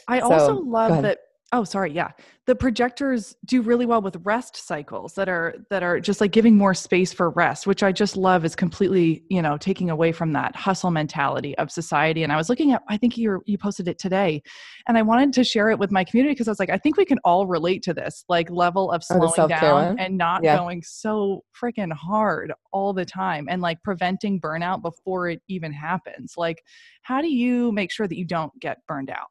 [0.08, 1.18] I so, also love that
[1.52, 1.90] Oh, sorry.
[1.90, 2.12] Yeah.
[2.46, 6.56] The projectors do really well with rest cycles that are that are just like giving
[6.56, 10.32] more space for rest, which I just love is completely, you know, taking away from
[10.34, 12.22] that hustle mentality of society.
[12.22, 14.42] And I was looking at I think you you posted it today
[14.86, 16.96] and I wanted to share it with my community because I was like I think
[16.96, 20.56] we can all relate to this like level of oh, slowing down and not yeah.
[20.56, 26.34] going so freaking hard all the time and like preventing burnout before it even happens.
[26.36, 26.62] Like
[27.02, 29.26] how do you make sure that you don't get burned out?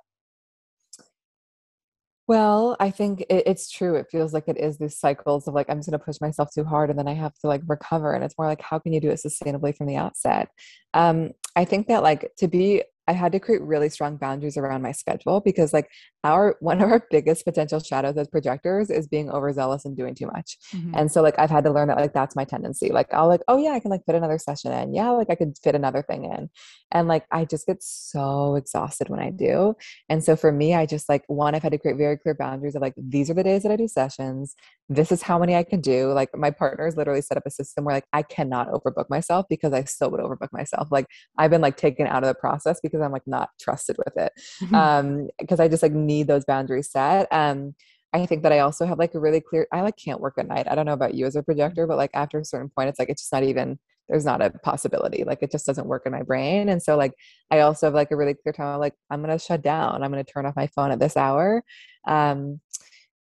[2.30, 3.96] Well, I think it, it's true.
[3.96, 6.52] It feels like it is these cycles of like, I'm just going to push myself
[6.54, 8.14] too hard and then I have to like recover.
[8.14, 10.50] And it's more like, how can you do it sustainably from the outset?
[10.94, 14.84] Um, I think that like to be I had to create really strong boundaries around
[14.84, 15.90] my schedule because like
[16.24, 20.28] our one of our biggest potential shadows as projectors is being overzealous and doing too
[20.28, 20.60] much.
[20.76, 20.94] Mm-hmm.
[20.96, 22.90] And so like I've had to learn that like that's my tendency.
[22.90, 24.94] Like I'll like, oh yeah, I can like fit another session in.
[24.94, 26.52] Yeah, like I could fit another thing in.
[26.92, 29.74] And like I just get so exhausted when I do.
[30.08, 32.76] And so for me, I just like one, I've had to create very clear boundaries
[32.76, 34.56] of like these are the days that I do sessions.
[34.88, 36.12] This is how many I can do.
[36.14, 39.74] Like my partners literally set up a system where like I cannot overbook myself because
[39.74, 40.90] I still would overbook myself.
[40.92, 43.98] Like I've been like taken out of the process because because I'm like not trusted
[43.98, 44.34] with it.
[44.62, 44.76] Mm-hmm.
[44.76, 47.28] Um, because I just like need those boundaries set.
[47.32, 47.76] Um,
[48.12, 50.48] I think that I also have like a really clear I like can't work at
[50.48, 50.68] night.
[50.70, 53.00] I don't know about you as a projector, but like after a certain point, it's
[53.00, 55.24] like it's just not even there's not a possibility.
[55.24, 56.70] Like it just doesn't work in my brain.
[56.70, 57.14] And so like
[57.52, 60.02] I also have like a really clear time of like I'm gonna shut down.
[60.02, 61.64] I'm gonna turn off my phone at this hour.
[62.08, 62.60] Um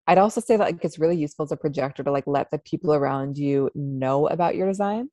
[0.07, 2.57] I'd also say that like it's really useful as a projector to like let the
[2.57, 5.09] people around you know about your design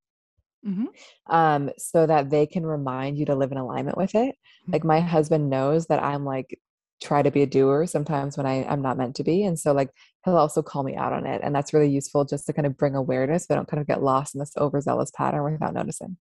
[0.66, 0.86] mm-hmm.
[1.34, 4.34] um, so that they can remind you to live in alignment with it.
[4.34, 4.72] Mm-hmm.
[4.72, 6.58] Like my husband knows that I'm like
[7.02, 9.44] try to be a doer sometimes when I, I'm not meant to be.
[9.44, 9.90] And so like
[10.24, 11.40] he'll also call me out on it.
[11.44, 13.86] And that's really useful just to kind of bring awareness, but I don't kind of
[13.86, 16.16] get lost in this overzealous pattern without noticing.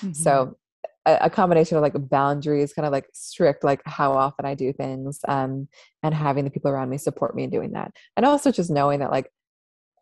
[0.00, 0.12] Mm-hmm.
[0.12, 0.56] So
[1.04, 4.72] a, a, combination of like boundaries, kind of like strict, like how often I do
[4.72, 5.68] things, um,
[6.02, 7.92] and having the people around me support me in doing that.
[8.16, 9.30] And also just knowing that like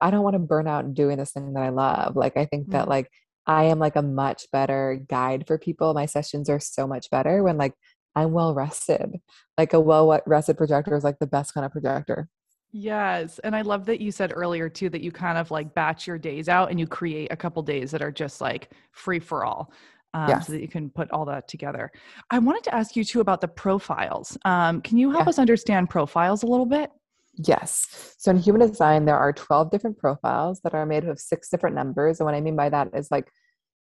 [0.00, 2.16] I don't want to burn out doing this thing that I love.
[2.16, 2.90] Like I think that mm-hmm.
[2.90, 3.10] like
[3.48, 5.94] I am like a much better guide for people.
[5.94, 7.72] My sessions are so much better when like
[8.14, 9.20] I'm well rested.
[9.56, 12.28] Like a well rested projector is like the best kind of projector.
[12.70, 13.38] Yes.
[13.38, 16.18] And I love that you said earlier too that you kind of like batch your
[16.18, 19.72] days out and you create a couple days that are just like free for all.
[20.14, 20.46] Um, yes.
[20.46, 21.92] so that you can put all that together.
[22.30, 24.38] I wanted to ask you too about the profiles.
[24.46, 25.28] Um, can you help yeah.
[25.28, 26.90] us understand profiles a little bit?
[27.38, 28.14] Yes.
[28.18, 31.76] So in human design, there are 12 different profiles that are made of six different
[31.76, 32.18] numbers.
[32.18, 33.30] And what I mean by that is like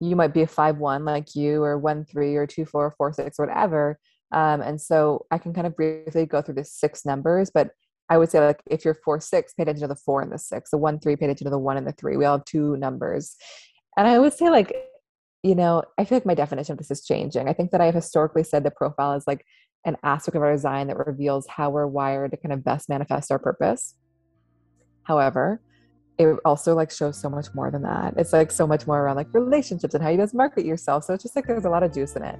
[0.01, 3.13] you might be a 5 1 like you, or 1 3, or 2 4, 4
[3.13, 3.99] 6, whatever.
[4.33, 7.71] Um, and so I can kind of briefly go through the six numbers, but
[8.09, 10.39] I would say like if you're 4 6, pay attention to the 4 and the
[10.39, 10.71] 6.
[10.71, 12.17] The 1 3, pay attention to the 1 and the 3.
[12.17, 13.37] We all have two numbers.
[13.97, 14.75] And I would say like,
[15.43, 17.49] you know, I feel like my definition of this is changing.
[17.49, 19.45] I think that I have historically said the profile is like
[19.85, 23.31] an aspect of our design that reveals how we're wired to kind of best manifest
[23.31, 23.95] our purpose.
[25.03, 25.61] However,
[26.19, 28.15] it also like shows so much more than that.
[28.17, 31.05] It's like so much more around like relationships and how you guys market yourself.
[31.05, 32.39] So it's just like there's a lot of juice in it.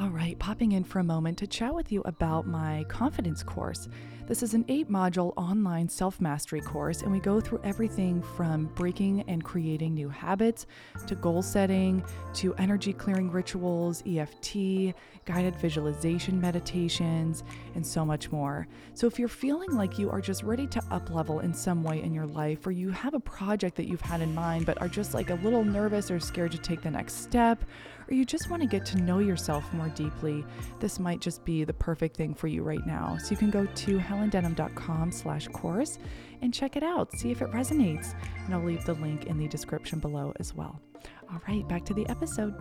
[0.00, 3.88] All right, popping in for a moment to chat with you about my confidence course.
[4.26, 8.70] This is an eight module online self mastery course, and we go through everything from
[8.74, 10.66] breaking and creating new habits
[11.06, 14.94] to goal setting to energy clearing rituals, EFT,
[15.26, 18.66] guided visualization meditations, and so much more.
[18.94, 22.02] So, if you're feeling like you are just ready to up level in some way
[22.02, 24.88] in your life, or you have a project that you've had in mind but are
[24.88, 27.62] just like a little nervous or scared to take the next step,
[28.08, 30.44] or you just want to get to know yourself more deeply,
[30.80, 33.18] this might just be the perfect thing for you right now.
[33.18, 35.98] So you can go to helendenham.com slash course
[36.42, 37.16] and check it out.
[37.18, 38.14] See if it resonates.
[38.44, 40.80] And I'll leave the link in the description below as well.
[41.30, 42.54] All right, back to the episode.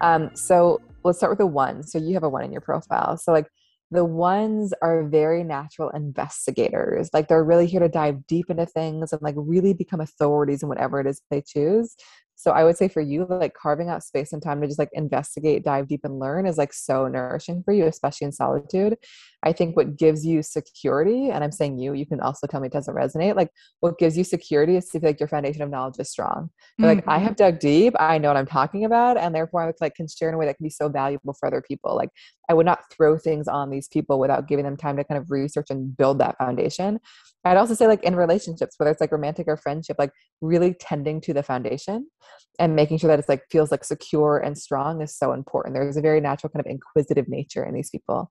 [0.00, 1.82] Um, so let's start with the one.
[1.82, 3.16] So you have a one in your profile.
[3.16, 3.46] So like
[3.90, 7.10] the ones are very natural investigators.
[7.12, 10.68] Like they're really here to dive deep into things and like really become authorities in
[10.68, 11.94] whatever it is they choose.
[12.38, 14.90] So I would say for you, like carving out space and time to just like
[14.92, 18.98] investigate, dive deep, and learn is like so nourishing for you, especially in solitude.
[19.46, 22.66] I think what gives you security, and I'm saying you, you can also tell me
[22.66, 23.36] it doesn't resonate.
[23.36, 26.50] Like what gives you security is to feel like your foundation of knowledge is strong.
[26.80, 26.84] Mm-hmm.
[26.84, 27.26] Like I mm-hmm.
[27.26, 30.28] have dug deep, I know what I'm talking about, and therefore I like can share
[30.28, 31.94] in a way that can be so valuable for other people.
[31.94, 32.08] Like
[32.48, 35.30] I would not throw things on these people without giving them time to kind of
[35.30, 36.98] research and build that foundation.
[37.44, 41.20] I'd also say like in relationships, whether it's like romantic or friendship, like really tending
[41.20, 42.08] to the foundation
[42.58, 45.74] and making sure that it's like feels like secure and strong is so important.
[45.74, 48.28] There's a very natural kind of inquisitive nature in these people.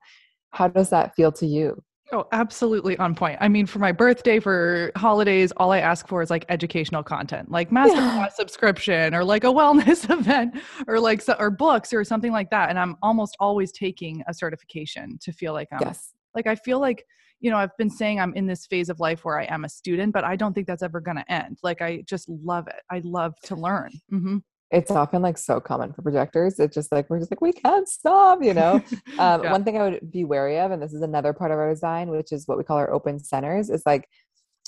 [0.56, 1.84] How does that feel to you?
[2.14, 3.38] Oh, absolutely on point.
[3.42, 7.52] I mean, for my birthday, for holidays, all I ask for is like educational content,
[7.52, 8.30] like masterclass yeah.
[8.30, 10.56] subscription or like a wellness event
[10.88, 12.70] or like so, or books or something like that.
[12.70, 16.14] And I'm almost always taking a certification to feel like I'm yes.
[16.36, 17.06] like I feel like
[17.42, 19.70] you know, I've been saying I'm in this phase of life where I am a
[19.70, 21.60] student, but I don't think that's ever going to end.
[21.64, 22.82] Like, I just love it.
[22.90, 23.92] I love to learn.
[24.12, 24.38] Mm-hmm.
[24.76, 26.60] It's often like so common for projectors.
[26.60, 28.74] It's just like, we're just like, we can't stop, you know?
[29.20, 29.52] um, yeah.
[29.52, 32.10] One thing I would be wary of, and this is another part of our design,
[32.10, 34.08] which is what we call our open centers, is like,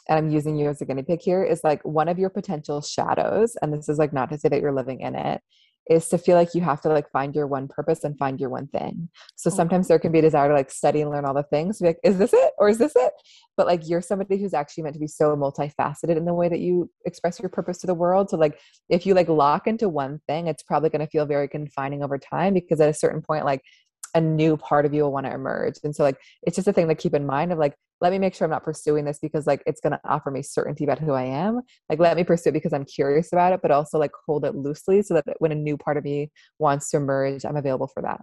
[0.08, 2.82] and I'm using you as a guinea pig here, is like one of your potential
[2.82, 3.58] shadows.
[3.62, 5.42] And this is like not to say that you're living in it,
[5.90, 8.50] is to feel like you have to like find your one purpose and find your
[8.50, 9.10] one thing.
[9.36, 11.80] So sometimes there can be a desire to like study and learn all the things.
[11.80, 13.14] Be like, is this it or is this it?
[13.56, 16.60] But like you're somebody who's actually meant to be so multifaceted in the way that
[16.60, 18.30] you express your purpose to the world.
[18.30, 21.48] So like if you like lock into one thing, it's probably going to feel very
[21.48, 23.62] confining over time because at a certain point, like
[24.16, 25.76] a new part of you will want to emerge.
[25.84, 28.20] And so like it's just a thing to keep in mind of like let me
[28.20, 31.00] make sure I'm not pursuing this because like it's going to offer me certainty about
[31.00, 31.62] who I am.
[31.90, 34.56] Like let me pursue it because I'm curious about it, but also like hold it
[34.56, 38.04] loosely so that when a new part of me wants to emerge, I'm available for
[38.04, 38.22] that.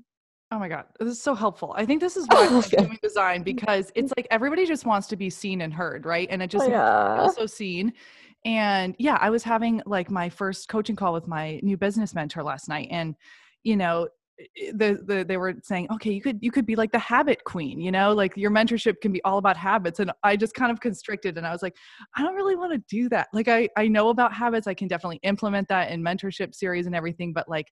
[0.52, 1.74] Oh my God, this is so helpful.
[1.76, 5.16] I think this is why I'm doing design because it's like everybody just wants to
[5.16, 6.28] be seen and heard, right?
[6.30, 7.16] And it just oh, yeah.
[7.20, 7.92] also seen.
[8.44, 12.42] And yeah, I was having like my first coaching call with my new business mentor
[12.42, 13.16] last night, and
[13.62, 14.08] you know,
[14.74, 17.80] the, the they were saying okay you could you could be like the habit queen
[17.80, 20.80] you know like your mentorship can be all about habits and i just kind of
[20.80, 21.76] constricted and i was like
[22.16, 24.88] i don't really want to do that like i i know about habits i can
[24.88, 27.68] definitely implement that in mentorship series and everything but like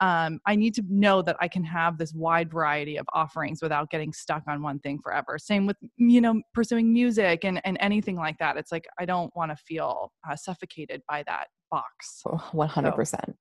[0.00, 3.90] um, I need to know that I can have this wide variety of offerings without
[3.90, 5.38] getting stuck on one thing forever.
[5.38, 8.56] Same with you know pursuing music and and anything like that.
[8.56, 12.22] It's like I don't want to feel uh, suffocated by that box.
[12.52, 13.36] One hundred percent.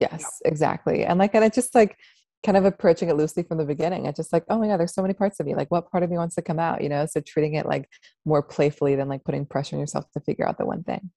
[0.00, 1.04] Yes, exactly.
[1.04, 1.96] And like, and I just like
[2.44, 4.06] kind of approaching it loosely from the beginning.
[4.06, 5.54] I just like, oh my God, there's so many parts of me.
[5.54, 7.06] Like, what part of me wants to come out, you know?
[7.06, 7.88] So treating it like
[8.24, 11.10] more playfully than like putting pressure on yourself to figure out the one thing.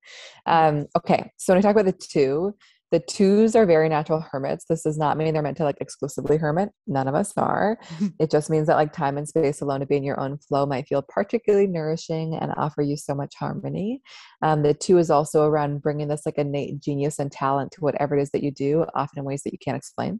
[0.45, 1.31] Um, okay.
[1.37, 2.55] So when I talk about the two,
[2.91, 4.65] the twos are very natural hermits.
[4.65, 6.69] This does not mean they're meant to like exclusively hermit.
[6.87, 7.77] None of us are.
[8.19, 10.65] it just means that like time and space alone to be in your own flow
[10.65, 14.01] might feel particularly nourishing and offer you so much harmony.
[14.41, 18.17] Um, the two is also around bringing this like innate genius and talent to whatever
[18.17, 20.19] it is that you do, often in ways that you can't explain.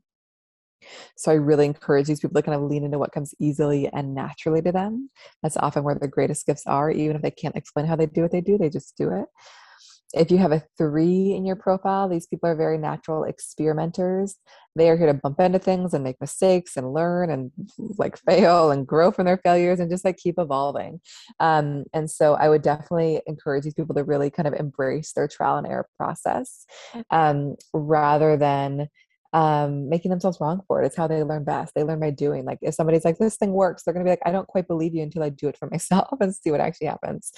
[1.18, 4.16] So I really encourage these people to kind of lean into what comes easily and
[4.16, 5.10] naturally to them.
[5.44, 8.22] That's often where the greatest gifts are, even if they can't explain how they do
[8.22, 9.26] what they do, they just do it
[10.14, 14.38] if you have a three in your profile, these people are very natural experimenters.
[14.76, 17.52] They are here to bump into things and make mistakes and learn and
[17.98, 21.00] like fail and grow from their failures and just like keep evolving.
[21.40, 25.28] Um, and so I would definitely encourage these people to really kind of embrace their
[25.28, 26.66] trial and error process
[27.12, 28.88] um, rather than
[29.34, 30.88] um, making themselves wrong for it.
[30.88, 31.74] It's how they learn best.
[31.76, 32.46] They learn by doing.
[32.46, 34.96] Like if somebody's like, this thing works, they're gonna be like, I don't quite believe
[34.96, 37.32] you until I do it for myself and see what actually happens.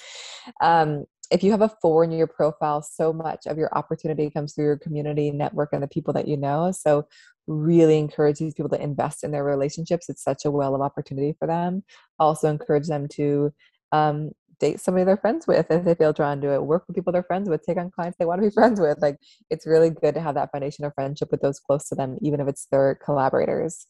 [0.62, 4.54] Um, if you have a four in your profile, so much of your opportunity comes
[4.54, 6.70] through your community network and the people that you know.
[6.72, 7.08] So,
[7.46, 10.08] really encourage these people to invest in their relationships.
[10.08, 11.82] It's such a well of opportunity for them.
[12.18, 13.52] Also, encourage them to
[13.90, 16.62] um, date somebody they're friends with if they feel drawn to it.
[16.62, 17.64] Work with people they're friends with.
[17.64, 18.98] Take on clients they want to be friends with.
[19.00, 19.16] Like,
[19.50, 22.40] it's really good to have that foundation of friendship with those close to them, even
[22.40, 23.86] if it's their collaborators.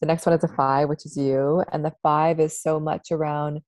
[0.00, 1.64] The next one is a five, which is you.
[1.72, 3.62] And the five is so much around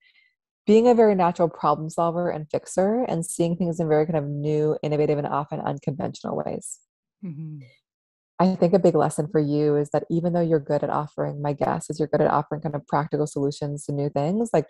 [0.67, 4.25] being a very natural problem solver and fixer and seeing things in very kind of
[4.25, 6.81] new, innovative, and often unconventional ways.
[7.25, 7.59] Mm-hmm.
[8.39, 11.41] I think a big lesson for you is that even though you're good at offering,
[11.41, 14.67] my guess is you're good at offering kind of practical solutions to new things, like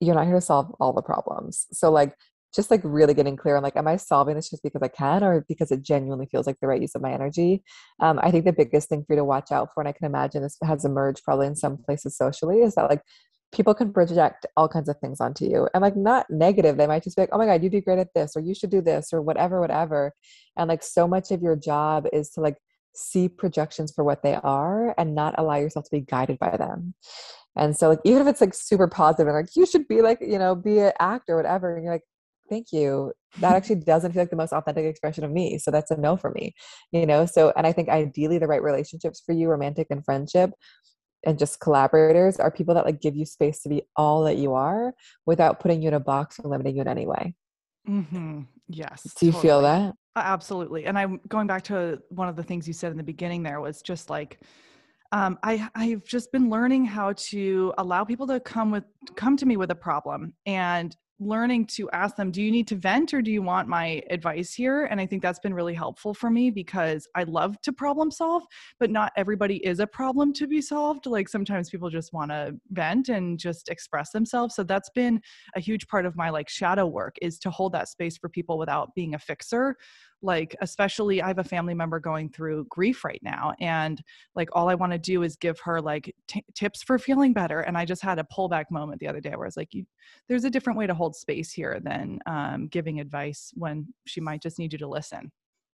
[0.00, 1.66] you're not here to solve all the problems.
[1.72, 2.14] So, like,
[2.54, 5.22] just like really getting clear on like, am I solving this just because I can
[5.22, 7.62] or because it genuinely feels like the right use of my energy?
[8.00, 10.06] Um, I think the biggest thing for you to watch out for, and I can
[10.06, 13.02] imagine this has emerged probably in some places socially, is that like
[13.52, 17.02] people can project all kinds of things onto you and like not negative they might
[17.02, 18.80] just be like oh my god you do great at this or you should do
[18.80, 20.12] this or whatever whatever
[20.56, 22.56] and like so much of your job is to like
[22.94, 26.94] see projections for what they are and not allow yourself to be guided by them
[27.56, 30.18] And so like even if it's like super positive and like you should be like,
[30.20, 32.04] you know, be an actor or whatever, and you're like,
[32.48, 33.12] thank you.
[33.40, 35.58] That actually doesn't feel like the most authentic expression of me.
[35.58, 36.54] So that's a no for me.
[36.92, 40.50] You know, so and I think ideally the right relationships for you, romantic and friendship,
[41.24, 44.54] and just collaborators are people that like give you space to be all that you
[44.54, 44.94] are
[45.26, 47.34] without putting you in a box or limiting you in any way.
[47.88, 48.42] Mm-hmm.
[48.68, 49.02] Yes.
[49.18, 49.48] Do you totally.
[49.48, 49.94] feel that?
[50.16, 50.86] Absolutely.
[50.86, 53.60] And I'm going back to one of the things you said in the beginning there
[53.60, 54.40] was just like,
[55.12, 58.84] um, I, I've just been learning how to allow people to come with
[59.16, 62.74] come to me with a problem and learning to ask them, do you need to
[62.74, 64.86] vent or do you want my advice here?
[64.86, 68.42] And I think that's been really helpful for me because I love to problem solve,
[68.78, 71.06] but not everybody is a problem to be solved.
[71.06, 74.54] Like sometimes people just want to vent and just express themselves.
[74.54, 75.20] So that's been
[75.54, 78.58] a huge part of my like shadow work is to hold that space for people
[78.58, 79.76] without being a fixer
[80.22, 84.02] like especially i have a family member going through grief right now and
[84.34, 87.60] like all i want to do is give her like t- tips for feeling better
[87.60, 89.72] and i just had a pullback moment the other day where i was like
[90.28, 94.42] there's a different way to hold space here than um, giving advice when she might
[94.42, 95.30] just need you to listen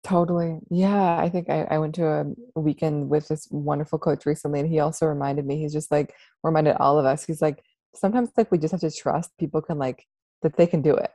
[0.04, 0.60] Totally.
[0.72, 1.20] Yeah.
[1.20, 4.80] I think I, I went to a weekend with this wonderful coach recently, and he
[4.80, 7.64] also reminded me, he's just like, reminded all of us, he's like,
[7.94, 10.08] sometimes like we just have to trust people can like,
[10.42, 11.12] that they can do it.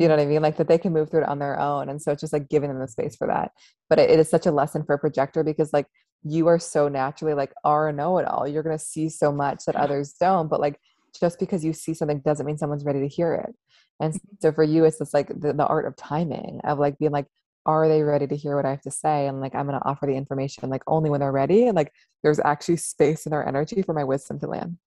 [0.00, 0.42] You know what I mean?
[0.42, 1.88] Like that they can move through it on their own.
[1.88, 3.52] And so it's just like giving them the space for that.
[3.88, 5.86] But it, it is such a lesson for a projector because like
[6.22, 8.48] you are so naturally like are a know it all.
[8.48, 10.48] You're going to see so much that others don't.
[10.48, 10.80] But like
[11.18, 13.54] just because you see something doesn't mean someone's ready to hear it.
[14.00, 14.34] And mm-hmm.
[14.40, 17.26] so for you, it's just like the, the art of timing of like being like,
[17.66, 19.26] are they ready to hear what I have to say?
[19.26, 21.66] And like, I'm going to offer the information like only when they're ready.
[21.66, 21.92] And like,
[22.22, 24.78] there's actually space in their energy for my wisdom to land.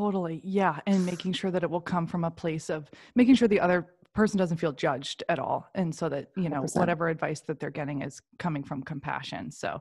[0.00, 0.40] Totally.
[0.42, 0.80] Yeah.
[0.86, 3.86] And making sure that it will come from a place of making sure the other
[4.14, 6.76] person doesn't feel judged at all and so that you know 100%.
[6.80, 9.78] whatever advice that they're getting is coming from compassion so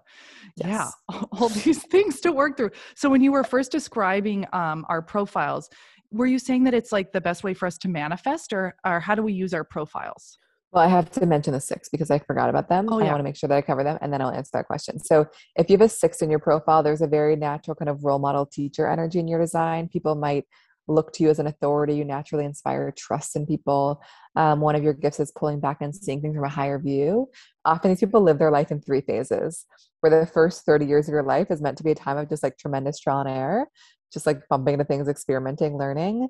[0.56, 0.94] yes.
[1.10, 5.02] yeah all these things to work through so when you were first describing um, our
[5.02, 5.68] profiles
[6.12, 9.00] were you saying that it's like the best way for us to manifest or or
[9.00, 10.38] how do we use our profiles
[10.72, 12.88] well, I have to mention the six because I forgot about them.
[12.90, 13.06] Oh, yeah.
[13.06, 15.00] I want to make sure that I cover them and then I'll answer that question.
[15.00, 18.04] So, if you have a six in your profile, there's a very natural kind of
[18.04, 19.88] role model teacher energy in your design.
[19.88, 20.46] People might
[20.88, 21.96] look to you as an authority.
[21.96, 24.02] You naturally inspire trust in people.
[24.36, 27.30] Um, one of your gifts is pulling back and seeing things from a higher view.
[27.66, 29.66] Often these people live their life in three phases,
[30.02, 32.30] where the first 30 years of your life is meant to be a time of
[32.30, 33.68] just like tremendous trial and error,
[34.12, 36.28] just like bumping into things, experimenting, learning,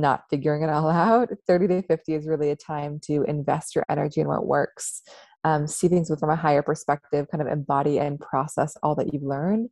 [0.00, 1.30] not figuring it all out.
[1.46, 5.02] 30 to 50 is really a time to invest your energy in what works.
[5.44, 9.22] Um, see things from a higher perspective, kind of embody and process all that you've
[9.22, 9.68] learned.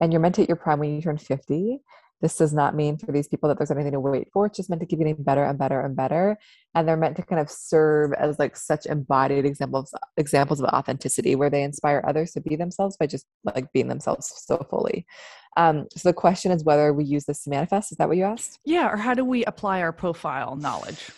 [0.00, 1.78] And you're meant to hit your prime when you turn 50
[2.24, 4.46] this does not mean for these people that there's anything to wait for.
[4.46, 6.38] It's just meant to keep getting better and better and better.
[6.74, 11.36] And they're meant to kind of serve as like such embodied examples examples of authenticity
[11.36, 15.04] where they inspire others to be themselves by just like being themselves so fully.
[15.58, 17.92] Um, so the question is whether we use this to manifest.
[17.92, 18.58] Is that what you asked?
[18.64, 21.10] Yeah, or how do we apply our profile knowledge?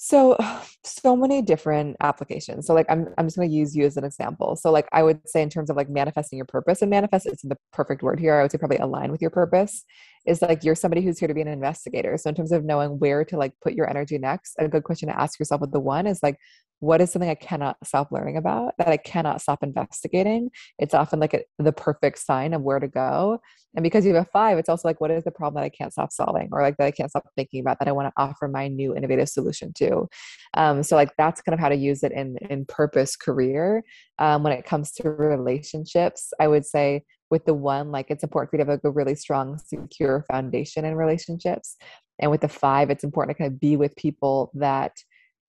[0.00, 0.36] So,
[0.84, 2.66] so many different applications.
[2.66, 4.56] So, like, I'm, I'm just going to use you as an example.
[4.56, 7.40] So, like, I would say, in terms of like manifesting your purpose, and manifest is
[7.42, 8.36] the perfect word here.
[8.36, 9.84] I would say probably align with your purpose
[10.26, 12.16] is like you're somebody who's here to be an investigator.
[12.16, 15.08] So, in terms of knowing where to like put your energy next, a good question
[15.08, 16.38] to ask yourself with the one is like,
[16.80, 20.50] what is something I cannot stop learning about that I cannot stop investigating?
[20.78, 23.40] It's often like a, the perfect sign of where to go.
[23.74, 25.70] And because you have a five, it's also like, what is the problem that I
[25.70, 28.22] can't stop solving or like that I can't stop thinking about that I want to
[28.22, 30.08] offer my new innovative solution to?
[30.54, 33.82] Um, so like that's kind of how to use it in in purpose career.
[34.18, 38.50] Um, when it comes to relationships, I would say with the one, like it's important
[38.50, 41.76] for you to have like a really strong, secure foundation in relationships.
[42.20, 44.92] And with the five, it's important to kind of be with people that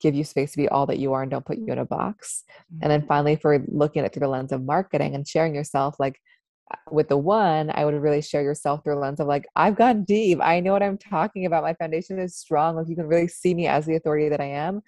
[0.02, 1.86] give you space to be all that you are and don't put you in a
[1.86, 2.43] box.
[2.74, 2.84] Mm-hmm.
[2.84, 5.95] And then finally, for looking at it through the lens of marketing and sharing yourself,
[6.00, 6.20] like
[6.72, 9.76] uh, with the one, I would really share yourself through a lens of like, I've
[9.76, 10.39] gone deep.
[10.41, 11.64] I know what I'm talking about.
[11.64, 12.76] My foundation is strong.
[12.76, 14.82] Like you can really see me as the authority that I am.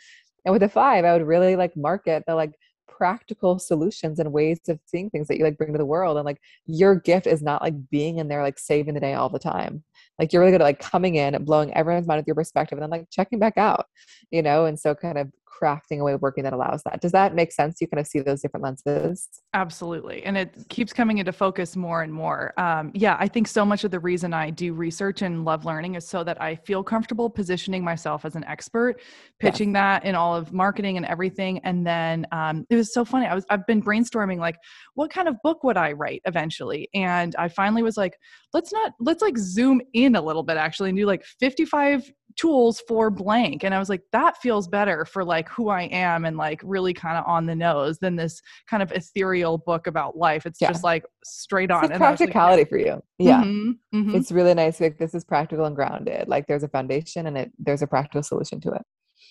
[0.45, 2.53] And with the five, I would really like market the like
[2.87, 6.17] practical solutions and ways of seeing things that you like bring to the world.
[6.17, 9.29] And like your gift is not like being in there like saving the day all
[9.29, 9.83] the time.
[10.19, 12.77] Like you're really good at like coming in, and blowing everyone's mind with your perspective,
[12.77, 13.85] and then like checking back out,
[14.29, 14.65] you know.
[14.65, 17.01] And so kind of crafting a way of working that allows that.
[17.01, 17.81] Does that make sense?
[17.81, 19.27] You kind of see those different lenses.
[19.53, 20.23] Absolutely.
[20.23, 22.53] And it keeps coming into focus more and more.
[22.57, 25.95] Um, yeah, I think so much of the reason I do research and love learning
[25.95, 29.01] is so that I feel comfortable positioning myself as an expert,
[29.39, 29.73] pitching yes.
[29.73, 31.59] that in all of marketing and everything.
[31.59, 33.25] And then um, it was so funny.
[33.25, 34.57] I was, I've been brainstorming like,
[34.95, 36.89] what kind of book would I write eventually?
[36.93, 38.17] And I finally was like,
[38.53, 42.81] let's not, let's like zoom in a little bit actually and do like 55 tools
[42.87, 43.63] for blank.
[43.63, 46.93] And I was like, that feels better for like, who I am and like really
[46.93, 50.45] kind of on the nose than this kind of ethereal book about life.
[50.45, 50.69] It's yeah.
[50.69, 51.89] just like straight on.
[51.89, 53.01] Practicality like, for you.
[53.17, 53.43] Yeah.
[53.43, 54.15] Mm-hmm, mm-hmm.
[54.15, 54.79] It's really nice.
[54.79, 56.27] Like this is practical and grounded.
[56.27, 58.81] Like there's a foundation and it there's a practical solution to it.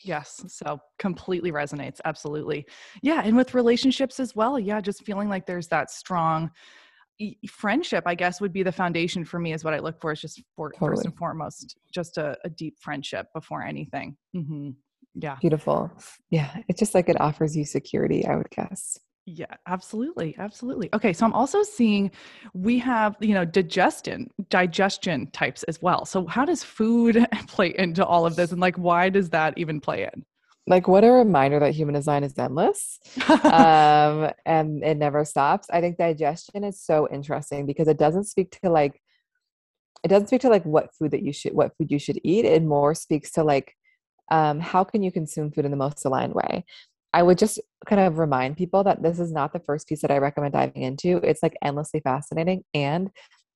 [0.02, 0.44] Yes.
[0.48, 2.00] So completely resonates.
[2.04, 2.66] Absolutely.
[3.02, 3.20] Yeah.
[3.24, 4.58] And with relationships as well.
[4.58, 4.80] Yeah.
[4.80, 6.50] Just feeling like there's that strong
[7.48, 10.20] friendship, I guess, would be the foundation for me, is what I look for, is
[10.20, 10.90] just for, totally.
[10.90, 14.16] first and foremost, just a, a deep friendship before anything.
[14.36, 14.70] Mm-hmm.
[15.14, 15.36] Yeah.
[15.40, 15.90] Beautiful.
[16.30, 16.54] Yeah.
[16.68, 18.98] It's just like it offers you security, I would guess.
[19.26, 20.34] Yeah, absolutely.
[20.38, 20.88] Absolutely.
[20.94, 21.12] Okay.
[21.12, 22.10] So I'm also seeing
[22.54, 26.04] we have, you know, digestion, digestion types as well.
[26.04, 28.50] So how does food play into all of this?
[28.50, 30.24] And like, why does that even play in?
[30.66, 32.98] Like, what a reminder that human design is endless
[33.28, 35.68] um, and it never stops.
[35.72, 39.00] I think digestion is so interesting because it doesn't speak to like,
[40.04, 42.44] it doesn't speak to like what food that you should, what food you should eat.
[42.44, 43.74] It more speaks to like,
[44.30, 46.64] um, how can you consume food in the most aligned way?
[47.12, 50.12] I would just kind of remind people that this is not the first piece that
[50.12, 51.16] I recommend diving into.
[51.18, 53.10] It's like endlessly fascinating and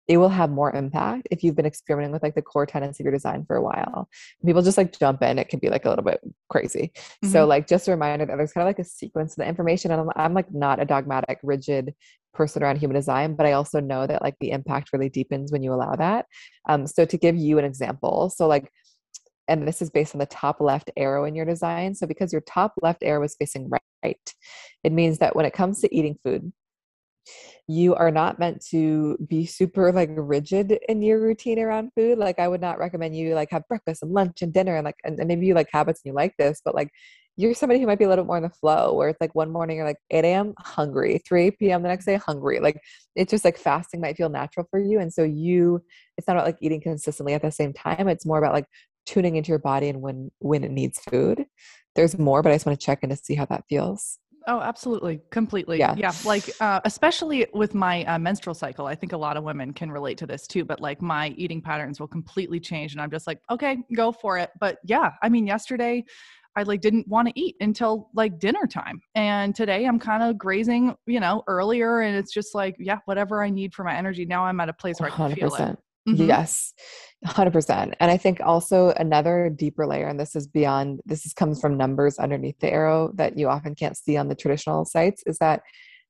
[0.07, 3.05] it will have more impact if you've been experimenting with like the core tenets of
[3.05, 4.09] your design for a while.
[4.45, 6.93] People just like jump in, it can be like a little bit crazy.
[6.95, 7.33] Mm-hmm.
[7.33, 9.91] So, like, just a reminder that there's kind of like a sequence of the information.
[9.91, 11.95] And I'm, I'm like not a dogmatic, rigid
[12.35, 15.63] person around human design, but I also know that like the impact really deepens when
[15.63, 16.27] you allow that.
[16.69, 18.71] Um, so, to give you an example, so like
[19.47, 21.95] and this is based on the top left arrow in your design.
[21.95, 23.71] So because your top left arrow is facing
[24.03, 24.35] right,
[24.83, 26.51] it means that when it comes to eating food,
[27.66, 32.18] you are not meant to be super like rigid in your routine around food.
[32.18, 34.97] Like I would not recommend you like have breakfast and lunch and dinner and like
[35.05, 36.91] and, and maybe you like habits and you like this, but like
[37.37, 39.51] you're somebody who might be a little more in the flow where it's like one
[39.51, 40.55] morning you're like 8 a.m.
[40.59, 41.83] hungry, 3 p.m.
[41.83, 42.61] the next day hungry.
[42.61, 42.81] Like
[43.16, 45.01] it's just like fasting might feel natural for you.
[45.01, 45.83] And so you,
[46.16, 48.07] it's not about like eating consistently at the same time.
[48.09, 48.66] It's more about like
[49.07, 51.45] tuning into your body and when when it needs food
[51.95, 54.18] there's more but i just want to check in to see how that feels
[54.49, 59.13] oh absolutely completely yeah yeah like uh, especially with my uh, menstrual cycle i think
[59.13, 62.09] a lot of women can relate to this too but like my eating patterns will
[62.09, 66.05] completely change and i'm just like okay go for it but yeah i mean yesterday
[66.57, 69.01] I like didn't want to eat until like dinner time.
[69.15, 73.43] And today I'm kind of grazing, you know, earlier and it's just like, yeah, whatever
[73.43, 74.25] I need for my energy.
[74.25, 75.35] Now I'm at a place where I can 100%.
[75.35, 75.79] feel it.
[76.09, 76.27] Mm-hmm.
[76.27, 76.73] Yes,
[77.27, 77.95] 100%.
[77.99, 81.77] And I think also another deeper layer, and this is beyond, this is, comes from
[81.77, 85.63] numbers underneath the arrow that you often can't see on the traditional sites, is that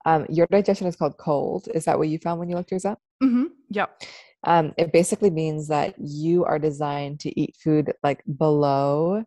[0.06, 1.68] um, your digestion is called cold.
[1.74, 2.98] Is that what you found when you looked yours up?
[3.22, 3.44] Mm-hmm.
[3.70, 4.02] Yep.
[4.46, 9.24] Um, it basically means that you are designed to eat food like below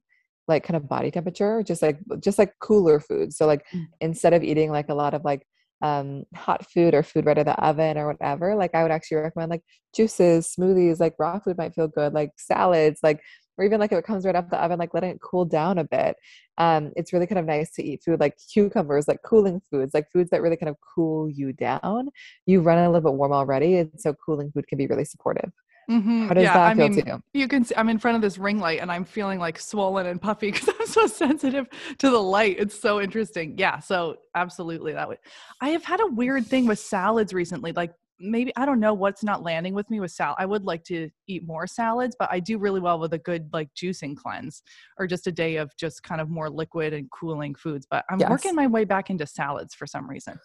[0.48, 3.86] like kind of body temperature just like just like cooler food so like mm.
[4.00, 5.46] instead of eating like a lot of like
[5.82, 8.92] um, hot food or food right out of the oven or whatever, like I would
[8.92, 9.64] actually recommend like
[9.96, 13.22] juices, smoothies, like raw food might feel good, like salads, like
[13.58, 15.78] or even like if it comes right off the oven, like letting it cool down
[15.80, 16.16] a bit.
[16.60, 20.12] Um, it's really kind of nice to eat food like cucumbers, like cooling foods, like
[20.12, 22.10] foods that really kind of cool you down.
[22.46, 25.52] You run a little bit warm already, and so cooling food can be really supportive.
[25.90, 26.28] Mm-hmm.
[26.28, 27.24] How does yeah, that I feel mean, to you?
[27.34, 30.06] You can see I'm in front of this ring light and I'm feeling like swollen
[30.06, 31.68] and puffy because I'm so sensitive
[32.00, 32.58] to the light.
[32.60, 33.58] It's so interesting.
[33.58, 33.80] Yeah.
[33.80, 35.20] So absolutely that would
[35.62, 37.72] I have had a weird thing with salads recently.
[37.72, 40.38] Like maybe I don't know what's not landing with me with salad.
[40.40, 43.50] I would like to eat more salads, but I do really well with a good
[43.54, 44.62] like juicing cleanse
[44.98, 47.88] or just a day of just kind of more liquid and cooling foods.
[47.90, 48.30] But I'm yes.
[48.30, 50.40] working my way back into salads for some reason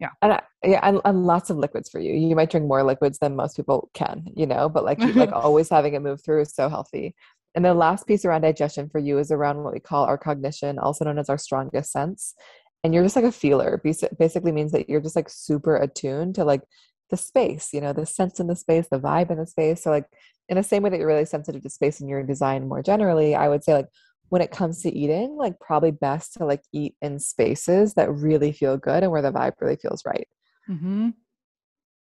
[0.00, 2.82] yeah and I, yeah and, and, lots of liquids for you you might drink more
[2.82, 6.40] liquids than most people can you know but like like always having it move through
[6.40, 7.14] is so healthy
[7.54, 10.78] and the last piece around digestion for you is around what we call our cognition
[10.78, 12.34] also known as our strongest sense
[12.82, 13.80] and you're just like a feeler
[14.18, 16.62] basically means that you're just like super attuned to like
[17.10, 19.90] the space you know the sense in the space the vibe in the space so
[19.90, 20.06] like
[20.48, 23.34] in the same way that you're really sensitive to space in your design more generally
[23.34, 23.86] i would say like
[24.30, 28.52] when it comes to eating, like probably best to like eat in spaces that really
[28.52, 30.26] feel good and where the vibe really feels right.
[30.68, 31.10] Mm-hmm.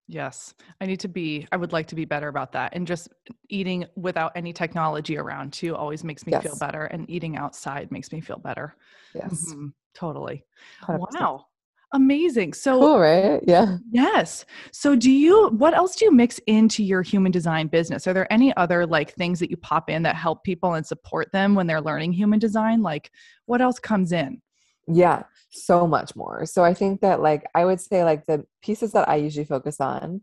[0.08, 2.74] Yes, I need to be, I would like to be better about that.
[2.76, 3.10] And just
[3.50, 6.44] eating without any technology around too always makes me yes.
[6.44, 6.86] feel better.
[6.86, 8.76] And eating outside makes me feel better.
[9.14, 9.46] Yes.
[9.50, 9.68] Mm-hmm.
[9.94, 10.44] Totally.
[10.84, 11.00] 100%.
[11.20, 11.46] Wow.
[11.96, 12.54] Amazing.
[12.54, 13.40] So cool, right?
[13.48, 13.78] Yeah.
[13.90, 14.44] Yes.
[14.74, 18.06] So do you what else do you mix into your human design business?
[18.06, 21.32] Are there any other like things that you pop in that help people and support
[21.32, 22.82] them when they're learning human design?
[22.82, 23.12] Like
[23.46, 24.42] what else comes in?
[24.90, 26.46] Yeah, so much more.
[26.46, 29.80] So I think that like I would say like the pieces that I usually focus
[29.80, 30.20] on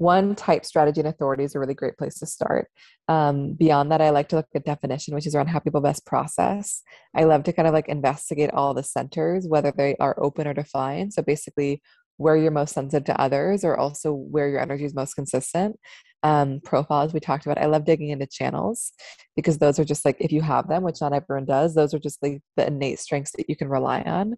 [0.00, 2.68] one type strategy and authority is a really great place to start.
[3.08, 6.06] Um, beyond that i like to look at definition which is around how people best
[6.06, 6.82] process.
[7.14, 10.54] I love to kind of like investigate all the centers whether they are open or
[10.54, 11.12] defined.
[11.12, 11.82] So basically
[12.20, 15.80] where you're most sensitive to others or also where your energy is most consistent
[16.22, 17.56] um, profiles we talked about.
[17.56, 18.92] I love digging into channels
[19.36, 21.98] because those are just like, if you have them, which not everyone does, those are
[21.98, 24.34] just like the innate strengths that you can rely on.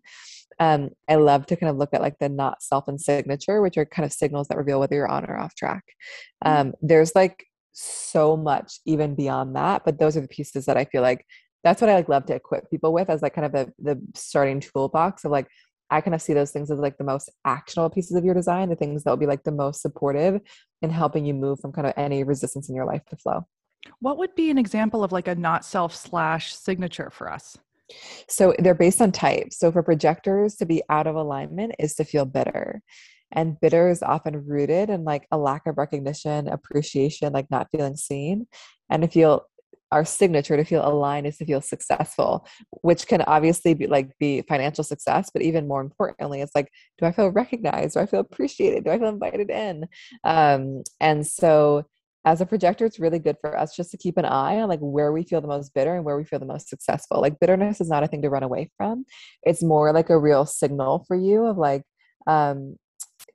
[0.61, 3.77] Um, I love to kind of look at like the not self and signature, which
[3.77, 5.83] are kind of signals that reveal whether you're on or off track.
[6.45, 6.61] Mm.
[6.61, 10.85] Um, there's like so much even beyond that, but those are the pieces that I
[10.85, 11.27] feel like
[11.65, 14.01] that's what I like love to equip people with as like kind of the the
[14.15, 15.49] starting toolbox of like
[15.93, 18.71] I kind of see those things as like the most actionable pieces of your design,
[18.71, 20.41] the things that will be like the most supportive
[20.81, 23.47] in helping you move from kind of any resistance in your life to flow.
[24.01, 27.59] What would be an example of like a not self slash signature for us?
[28.27, 29.53] So they're based on type.
[29.53, 32.81] So for projectors to be out of alignment is to feel bitter.
[33.31, 37.97] And bitter is often rooted in like a lack of recognition, appreciation, like not feeling
[37.97, 38.47] seen.
[38.89, 39.47] And to feel
[39.93, 42.47] our signature to feel aligned is to feel successful
[42.83, 46.69] which can obviously be like be financial success but even more importantly it's like
[46.99, 47.95] do i feel recognized?
[47.95, 48.85] Do i feel appreciated?
[48.85, 49.87] Do i feel invited in?
[50.25, 51.85] Um, and so
[52.25, 54.81] as a projector it's really good for us just to keep an eye on like
[54.81, 57.21] where we feel the most bitter and where we feel the most successful.
[57.21, 59.05] Like bitterness is not a thing to run away from.
[59.43, 61.83] It's more like a real signal for you of like
[62.27, 62.77] um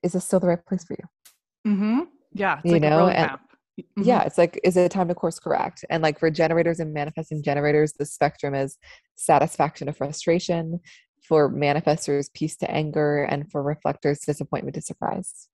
[0.03, 1.71] is this still the right place for you?
[1.71, 1.99] Mm-hmm.
[2.33, 3.31] Yeah you like know and
[3.79, 4.03] Mm-hmm.
[4.03, 5.85] Yeah, it's like, is it time to course correct?
[5.89, 8.77] And like for generators and manifesting generators, the spectrum is
[9.15, 10.79] satisfaction to frustration,
[11.21, 15.49] for manifestors, peace to anger, and for reflectors, disappointment to surprise.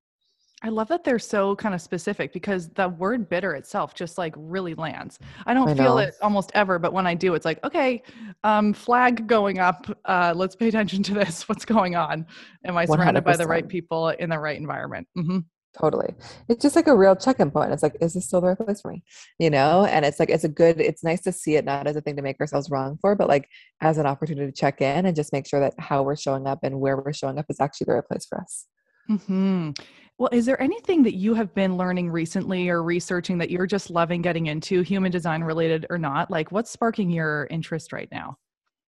[0.65, 4.33] I love that they're so kind of specific because the word bitter itself just like
[4.37, 5.19] really lands.
[5.45, 8.01] I don't I feel it almost ever, but when I do, it's like, okay,
[8.45, 9.87] um, flag going up.
[10.05, 11.43] Uh, let's pay attention to this.
[11.49, 12.25] What's going on?
[12.65, 13.25] Am I surrounded 100%.
[13.25, 15.05] by the right people in the right environment?
[15.17, 15.39] Mm-hmm.
[15.79, 16.13] Totally.
[16.49, 17.71] It's just like a real check-in point.
[17.71, 19.03] It's like, is this still the right place for me?
[19.39, 19.85] You know?
[19.85, 22.15] And it's like it's a good, it's nice to see it not as a thing
[22.15, 23.49] to make ourselves wrong for, but like
[23.81, 26.59] as an opportunity to check in and just make sure that how we're showing up
[26.63, 28.67] and where we're showing up is actually the right place for us.
[29.07, 29.71] Hmm.
[30.19, 33.89] Well, is there anything that you have been learning recently or researching that you're just
[33.89, 36.29] loving getting into, human design related or not?
[36.29, 38.37] Like, what's sparking your interest right now?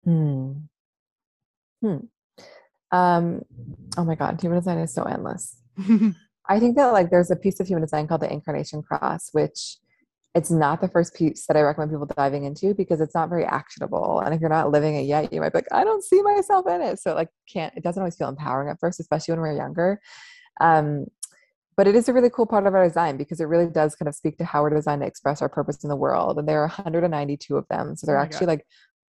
[0.04, 0.54] Hmm.
[1.82, 1.98] Hmm.
[2.92, 3.44] Um.
[3.96, 5.56] Oh my God, human design is so endless.
[6.50, 9.78] I think that like there's a piece of human design called the incarnation cross, which
[10.36, 13.46] it's not the first piece that I recommend people diving into because it's not very
[13.46, 14.20] actionable.
[14.20, 16.68] And if you're not living it yet, you might be like, I don't see myself
[16.68, 17.00] in it.
[17.00, 20.02] So it like can't it doesn't always feel empowering at first, especially when we're younger.
[20.60, 21.06] Um,
[21.76, 24.08] but it is a really cool part of our design because it really does kind
[24.08, 26.38] of speak to how we're designed to express our purpose in the world.
[26.38, 27.96] And there are 192 of them.
[27.96, 28.52] So they're oh actually God.
[28.54, 28.66] like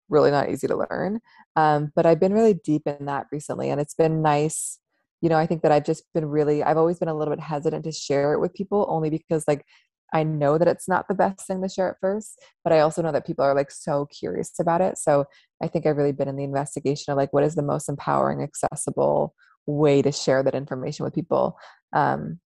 [0.09, 1.19] really not easy to learn.
[1.55, 3.69] Um, but I've been really deep in that recently.
[3.69, 4.79] And it's been nice
[5.23, 7.41] you know, I think that I've just been really, I've always been a little bit
[7.41, 9.65] hesitant to share it with people only because, like,
[10.13, 13.01] I know that it's not the best thing to share at first, but I also
[13.01, 14.97] know that people are like so curious about it.
[14.97, 15.23] So
[15.61, 18.43] I think I've really been in the investigation of like, what is the most empowering,
[18.43, 19.33] accessible
[19.65, 21.57] way to share that information with people?
[21.93, 22.41] Um,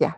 [0.00, 0.14] yeah.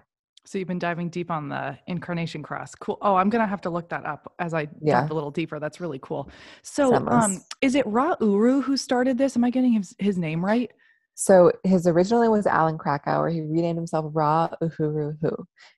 [0.47, 2.77] So you've been diving deep on the incarnation cross.
[2.77, 2.99] Cool.
[3.03, 5.01] Oh, I'm gonna have to look that up as I yeah.
[5.01, 5.59] dive a little deeper.
[5.59, 6.31] That's really cool.
[6.63, 9.37] So, um, is it Ra Uru who started this?
[9.37, 10.71] Am I getting his, his name right?
[11.15, 13.33] So his original name was Alan Krakower.
[13.33, 14.49] He renamed himself Ra
[14.79, 15.31] Uru Hu.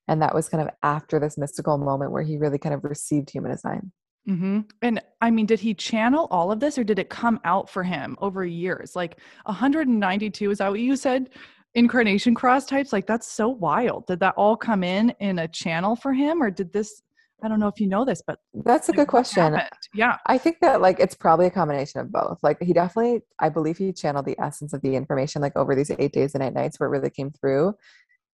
[0.08, 3.30] And that was kind of after this mystical moment where he really kind of received
[3.30, 3.92] human design.
[4.28, 4.60] Mm-hmm.
[4.82, 7.82] And I mean, did he channel all of this or did it come out for
[7.82, 8.96] him over years?
[8.96, 11.30] Like 192, is that what you said?
[11.74, 12.92] Incarnation cross types?
[12.92, 14.06] Like that's so wild.
[14.06, 17.02] Did that all come in in a channel for him or did this
[17.42, 19.58] I don't know if you know this, but that's a good question.
[19.94, 20.16] Yeah.
[20.26, 22.38] I think that like it's probably a combination of both.
[22.42, 25.90] Like he definitely, I believe he channeled the essence of the information like over these
[25.98, 27.74] eight days and eight nights where it really came through.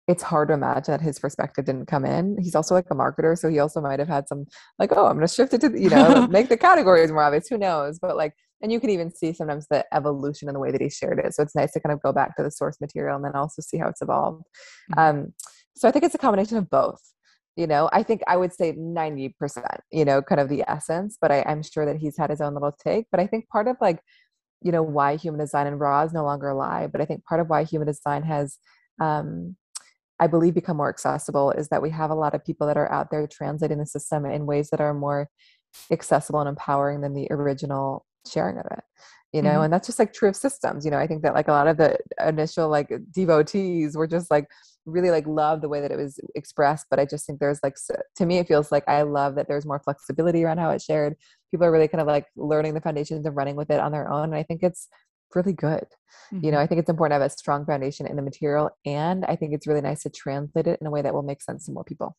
[0.07, 2.37] It's hard to imagine that his perspective didn't come in.
[2.41, 4.45] He's also like a marketer, so he also might have had some
[4.79, 7.47] like, oh, I'm going to shift it to you know make the categories more obvious.
[7.47, 7.99] Who knows?
[7.99, 10.89] But like, and you can even see sometimes the evolution in the way that he
[10.89, 11.35] shared it.
[11.35, 13.61] So it's nice to kind of go back to the source material and then also
[13.61, 14.43] see how it's evolved.
[14.91, 14.99] Mm-hmm.
[14.99, 15.33] Um,
[15.75, 16.99] so I think it's a combination of both
[17.55, 19.33] you know i think i would say 90%
[19.91, 22.53] you know kind of the essence but I, i'm sure that he's had his own
[22.53, 23.99] little take but i think part of like
[24.61, 27.41] you know why human design and Ra is no longer alive but i think part
[27.41, 28.57] of why human design has
[29.01, 29.55] um,
[30.19, 32.91] i believe become more accessible is that we have a lot of people that are
[32.91, 35.29] out there translating the system in ways that are more
[35.91, 38.83] accessible and empowering than the original sharing of it
[39.33, 39.63] you know mm-hmm.
[39.63, 41.67] and that's just like true of systems you know i think that like a lot
[41.67, 44.47] of the initial like devotees were just like
[44.85, 47.75] really like love the way that it was expressed but i just think there's like
[48.15, 51.15] to me it feels like i love that there's more flexibility around how it's shared
[51.51, 54.11] people are really kind of like learning the foundations and running with it on their
[54.11, 54.87] own and i think it's
[55.35, 55.85] really good
[56.33, 56.43] mm-hmm.
[56.43, 56.63] you know mm-hmm.
[56.63, 59.53] i think it's important to have a strong foundation in the material and i think
[59.53, 61.83] it's really nice to translate it in a way that will make sense to more
[61.83, 62.15] people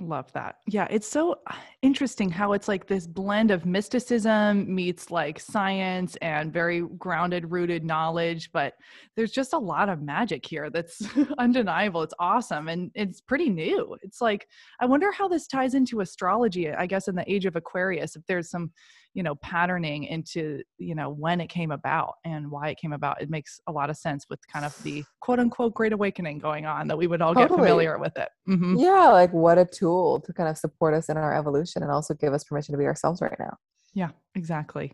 [0.00, 0.56] Love that.
[0.66, 1.38] Yeah, it's so
[1.82, 7.84] interesting how it's like this blend of mysticism meets like science and very grounded, rooted
[7.84, 8.50] knowledge.
[8.50, 8.74] But
[9.14, 11.00] there's just a lot of magic here that's
[11.38, 12.02] undeniable.
[12.02, 13.96] It's awesome and it's pretty new.
[14.02, 14.48] It's like,
[14.80, 18.26] I wonder how this ties into astrology, I guess, in the age of Aquarius, if
[18.26, 18.72] there's some
[19.14, 23.22] you know patterning into you know when it came about and why it came about
[23.22, 26.66] it makes a lot of sense with kind of the quote unquote great awakening going
[26.66, 27.48] on that we would all totally.
[27.48, 28.28] get familiar with it.
[28.48, 28.76] Mm-hmm.
[28.76, 32.12] yeah like what a tool to kind of support us in our evolution and also
[32.14, 33.56] give us permission to be ourselves right now.
[33.94, 34.92] Yeah exactly.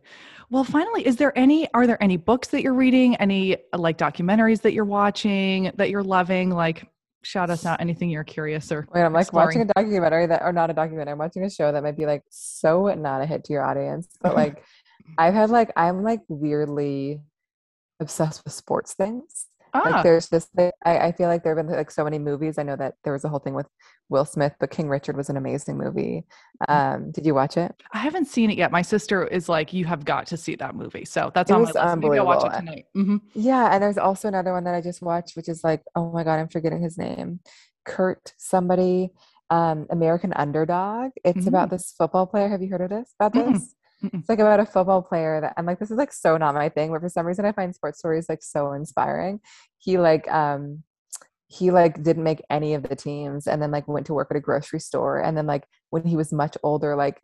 [0.51, 3.17] Well finally is there any are there any books that you're reading?
[3.17, 6.51] Any like documentaries that you're watching that you're loving?
[6.51, 6.87] Like
[7.23, 9.47] shout us out anything you're curious or Wait, I'm like exploring.
[9.47, 11.13] watching a documentary that or not a documentary.
[11.13, 14.09] I'm watching a show that might be like so not a hit to your audience,
[14.21, 14.65] but like
[15.19, 17.21] I've had like I'm like weirdly
[18.01, 19.47] obsessed with sports things.
[19.73, 19.83] Ah.
[19.85, 22.59] Like there's just I, I feel like there have been like so many movies.
[22.59, 23.67] I know that there was a whole thing with
[24.11, 26.25] Will Smith, but King Richard was an amazing movie.
[26.69, 26.95] Mm.
[26.95, 27.75] Um, did you watch it?
[27.93, 28.71] I haven't seen it yet.
[28.71, 31.05] My sister is like, you have got to see that movie.
[31.05, 31.99] So that's it on my list.
[31.99, 32.87] Maybe I'll watch it tonight.
[32.97, 33.17] Mm-hmm.
[33.35, 36.25] Yeah, and there's also another one that I just watched, which is like, oh my
[36.25, 37.41] god, I'm forgetting his name.
[37.87, 39.11] Kurt somebody,
[39.49, 41.13] um, American Underdog.
[41.25, 41.49] It's mm-hmm.
[41.49, 42.49] about this football player.
[42.49, 43.15] Have you heard of this?
[43.19, 43.53] About mm-hmm.
[43.55, 43.75] this?
[44.03, 46.71] It's like about a football player that I'm like, this is like so not my
[46.71, 49.41] thing, but for some reason I find sports stories like so inspiring.
[49.79, 50.83] He like um
[51.53, 54.37] he like didn't make any of the teams and then like went to work at
[54.37, 57.21] a grocery store and then like when he was much older like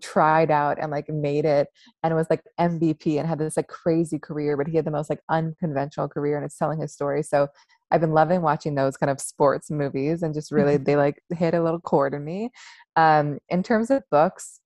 [0.00, 1.68] tried out and like made it
[2.02, 5.08] and was like MVP and had this like crazy career but he had the most
[5.08, 7.22] like unconventional career and it's telling his story.
[7.22, 7.46] So
[7.92, 11.54] I've been loving watching those kind of sports movies and just really they like hit
[11.54, 12.50] a little chord in me.
[12.96, 14.58] Um in terms of books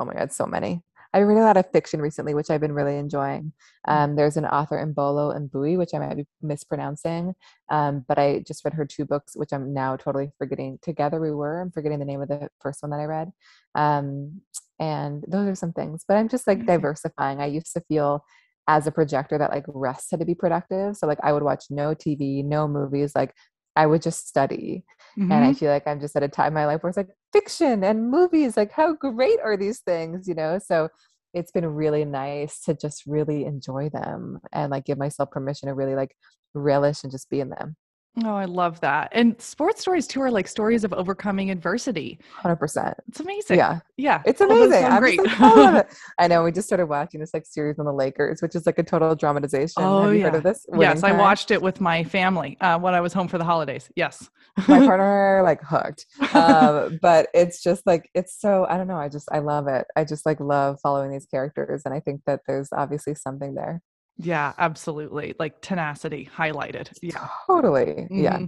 [0.00, 0.82] oh my god so many
[1.12, 3.52] I read a lot of fiction recently, which I've been really enjoying.
[3.88, 3.92] Mm.
[3.92, 7.34] Um, there's an author Imbolo Mbue, which I might be mispronouncing,
[7.70, 10.78] um, but I just read her two books, which I'm now totally forgetting.
[10.82, 13.30] Together We Were, I'm forgetting the name of the first one that I read.
[13.74, 14.40] Um,
[14.78, 17.40] and those are some things, but I'm just like diversifying.
[17.40, 18.24] I used to feel
[18.68, 20.96] as a projector that like rest had to be productive.
[20.96, 23.34] So like I would watch no TV, no movies, like
[23.76, 24.84] I would just study.
[25.18, 25.32] Mm-hmm.
[25.32, 25.58] And I mm-hmm.
[25.58, 28.10] feel like I'm just at a time in my life where it's like fiction and
[28.10, 30.58] movies, like how great are these things, you know?
[30.58, 30.88] So
[31.32, 35.74] it's been really nice to just really enjoy them and like give myself permission to
[35.74, 36.16] really like
[36.54, 37.76] relish and just be in them.
[38.24, 39.10] Oh, I love that.
[39.12, 42.18] And sports stories too are like stories of overcoming adversity.
[42.42, 42.94] 100%.
[43.08, 43.56] It's amazing.
[43.56, 43.80] Yeah.
[43.96, 44.20] Yeah.
[44.26, 44.84] It's amazing.
[44.84, 45.22] I'm great.
[45.22, 45.82] Like, oh,
[46.18, 46.42] I know.
[46.42, 49.14] We just started watching this like series on the Lakers, which is like a total
[49.14, 49.82] dramatization.
[49.82, 50.24] Oh, Have you yeah.
[50.24, 50.66] heard of this?
[50.68, 51.02] Winning yes.
[51.02, 51.14] Time?
[51.14, 53.88] I watched it with my family uh, when I was home for the holidays.
[53.94, 54.28] Yes.
[54.66, 56.06] my partner like hooked.
[56.34, 58.96] Um, but it's just like, it's so, I don't know.
[58.96, 59.86] I just, I love it.
[59.94, 61.82] I just like love following these characters.
[61.84, 63.82] And I think that there's obviously something there.
[64.22, 65.34] Yeah, absolutely.
[65.38, 66.90] Like tenacity highlighted.
[67.02, 67.28] Yeah.
[67.46, 67.86] Totally.
[67.86, 68.22] Mm-hmm.
[68.22, 68.40] Yeah.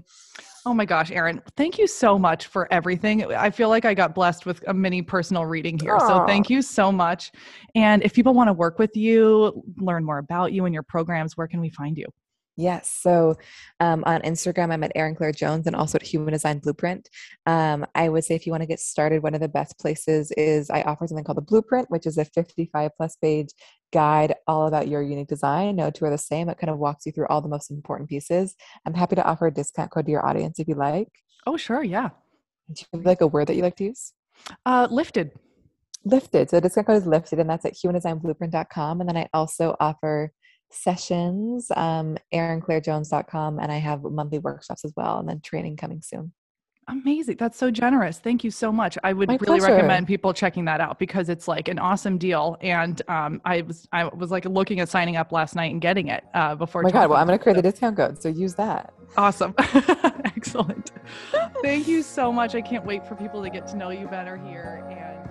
[0.64, 3.34] Oh my gosh, Erin, thank you so much for everything.
[3.34, 5.96] I feel like I got blessed with a mini personal reading here.
[5.96, 6.06] Aww.
[6.06, 7.32] So thank you so much.
[7.74, 11.36] And if people want to work with you, learn more about you and your programs,
[11.36, 12.06] where can we find you?
[12.56, 12.92] Yes.
[13.00, 13.36] So
[13.80, 17.08] um, on Instagram, I'm at Erin Claire Jones and also at Human Design Blueprint.
[17.46, 20.30] Um, I would say if you want to get started, one of the best places
[20.32, 23.48] is I offer something called the Blueprint, which is a 55 plus page
[23.92, 25.76] guide all about your unique design.
[25.76, 26.48] No two are the same.
[26.48, 28.54] It kind of walks you through all the most important pieces.
[28.86, 31.08] I'm happy to offer a discount code to your audience if you like.
[31.46, 31.82] Oh, sure.
[31.82, 32.10] Yeah.
[32.70, 34.12] Do you have like a word that you like to use?
[34.66, 35.32] Uh, lifted.
[36.04, 36.50] Lifted.
[36.50, 39.00] So the discount code is lifted, and that's at humandesignblueprint.com.
[39.00, 40.32] And then I also offer
[40.72, 46.32] sessions, um, erinclairejones.com, and I have monthly workshops as well, and then training coming soon.
[46.88, 47.36] Amazing.
[47.36, 48.18] That's so generous.
[48.18, 48.98] Thank you so much.
[49.04, 49.72] I would My really pleasure.
[49.74, 52.56] recommend people checking that out because it's like an awesome deal.
[52.60, 56.08] And um, I was I was like looking at signing up last night and getting
[56.08, 56.82] it uh, before.
[56.82, 57.08] Oh my God!
[57.08, 58.92] Well, I'm going to create a discount code, so use that.
[59.16, 59.54] Awesome.
[60.24, 60.90] Excellent.
[61.62, 62.56] Thank you so much.
[62.56, 64.84] I can't wait for people to get to know you better here.
[64.90, 65.30] And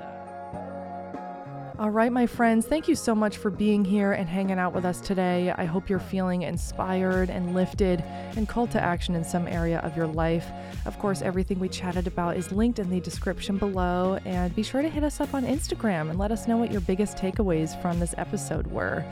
[1.81, 4.85] all right, my friends, thank you so much for being here and hanging out with
[4.85, 5.51] us today.
[5.57, 8.03] I hope you're feeling inspired and lifted
[8.35, 10.45] and called to action in some area of your life.
[10.85, 14.83] Of course, everything we chatted about is linked in the description below, and be sure
[14.83, 17.99] to hit us up on Instagram and let us know what your biggest takeaways from
[17.99, 19.03] this episode were.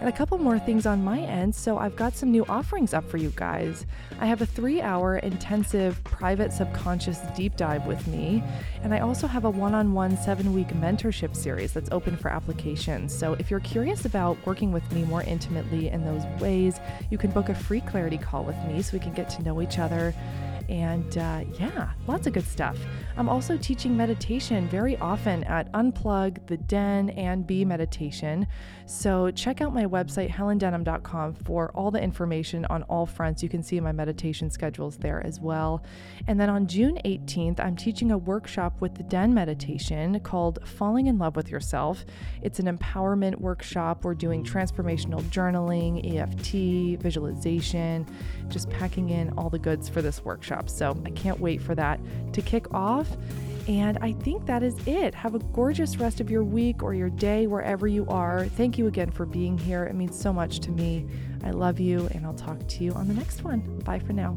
[0.00, 1.54] And a couple more things on my end.
[1.54, 3.84] So, I've got some new offerings up for you guys.
[4.20, 8.42] I have a three hour intensive private subconscious deep dive with me.
[8.82, 12.30] And I also have a one on one seven week mentorship series that's open for
[12.30, 13.16] applications.
[13.16, 16.78] So, if you're curious about working with me more intimately in those ways,
[17.10, 19.60] you can book a free clarity call with me so we can get to know
[19.60, 20.14] each other
[20.68, 22.78] And uh, yeah, lots of good stuff.
[23.16, 28.46] I'm also teaching meditation very often at Unplug, The Den, and Be Meditation.
[28.88, 33.42] So check out my website, helendenham.com, for all the information on all fronts.
[33.42, 35.84] You can see my meditation schedules there as well.
[36.26, 41.06] And then on June 18th, I'm teaching a workshop with The Den Meditation called Falling
[41.06, 42.06] in Love with Yourself.
[42.40, 44.06] It's an empowerment workshop.
[44.06, 48.06] We're doing transformational journaling, EFT, visualization,
[48.48, 50.70] just packing in all the goods for this workshop.
[50.70, 52.00] So I can't wait for that
[52.32, 53.18] to kick off.
[53.68, 55.14] And I think that is it.
[55.14, 58.46] Have a gorgeous rest of your week or your day wherever you are.
[58.46, 59.84] Thank you again for being here.
[59.84, 61.06] It means so much to me.
[61.44, 63.60] I love you, and I'll talk to you on the next one.
[63.84, 64.36] Bye for now.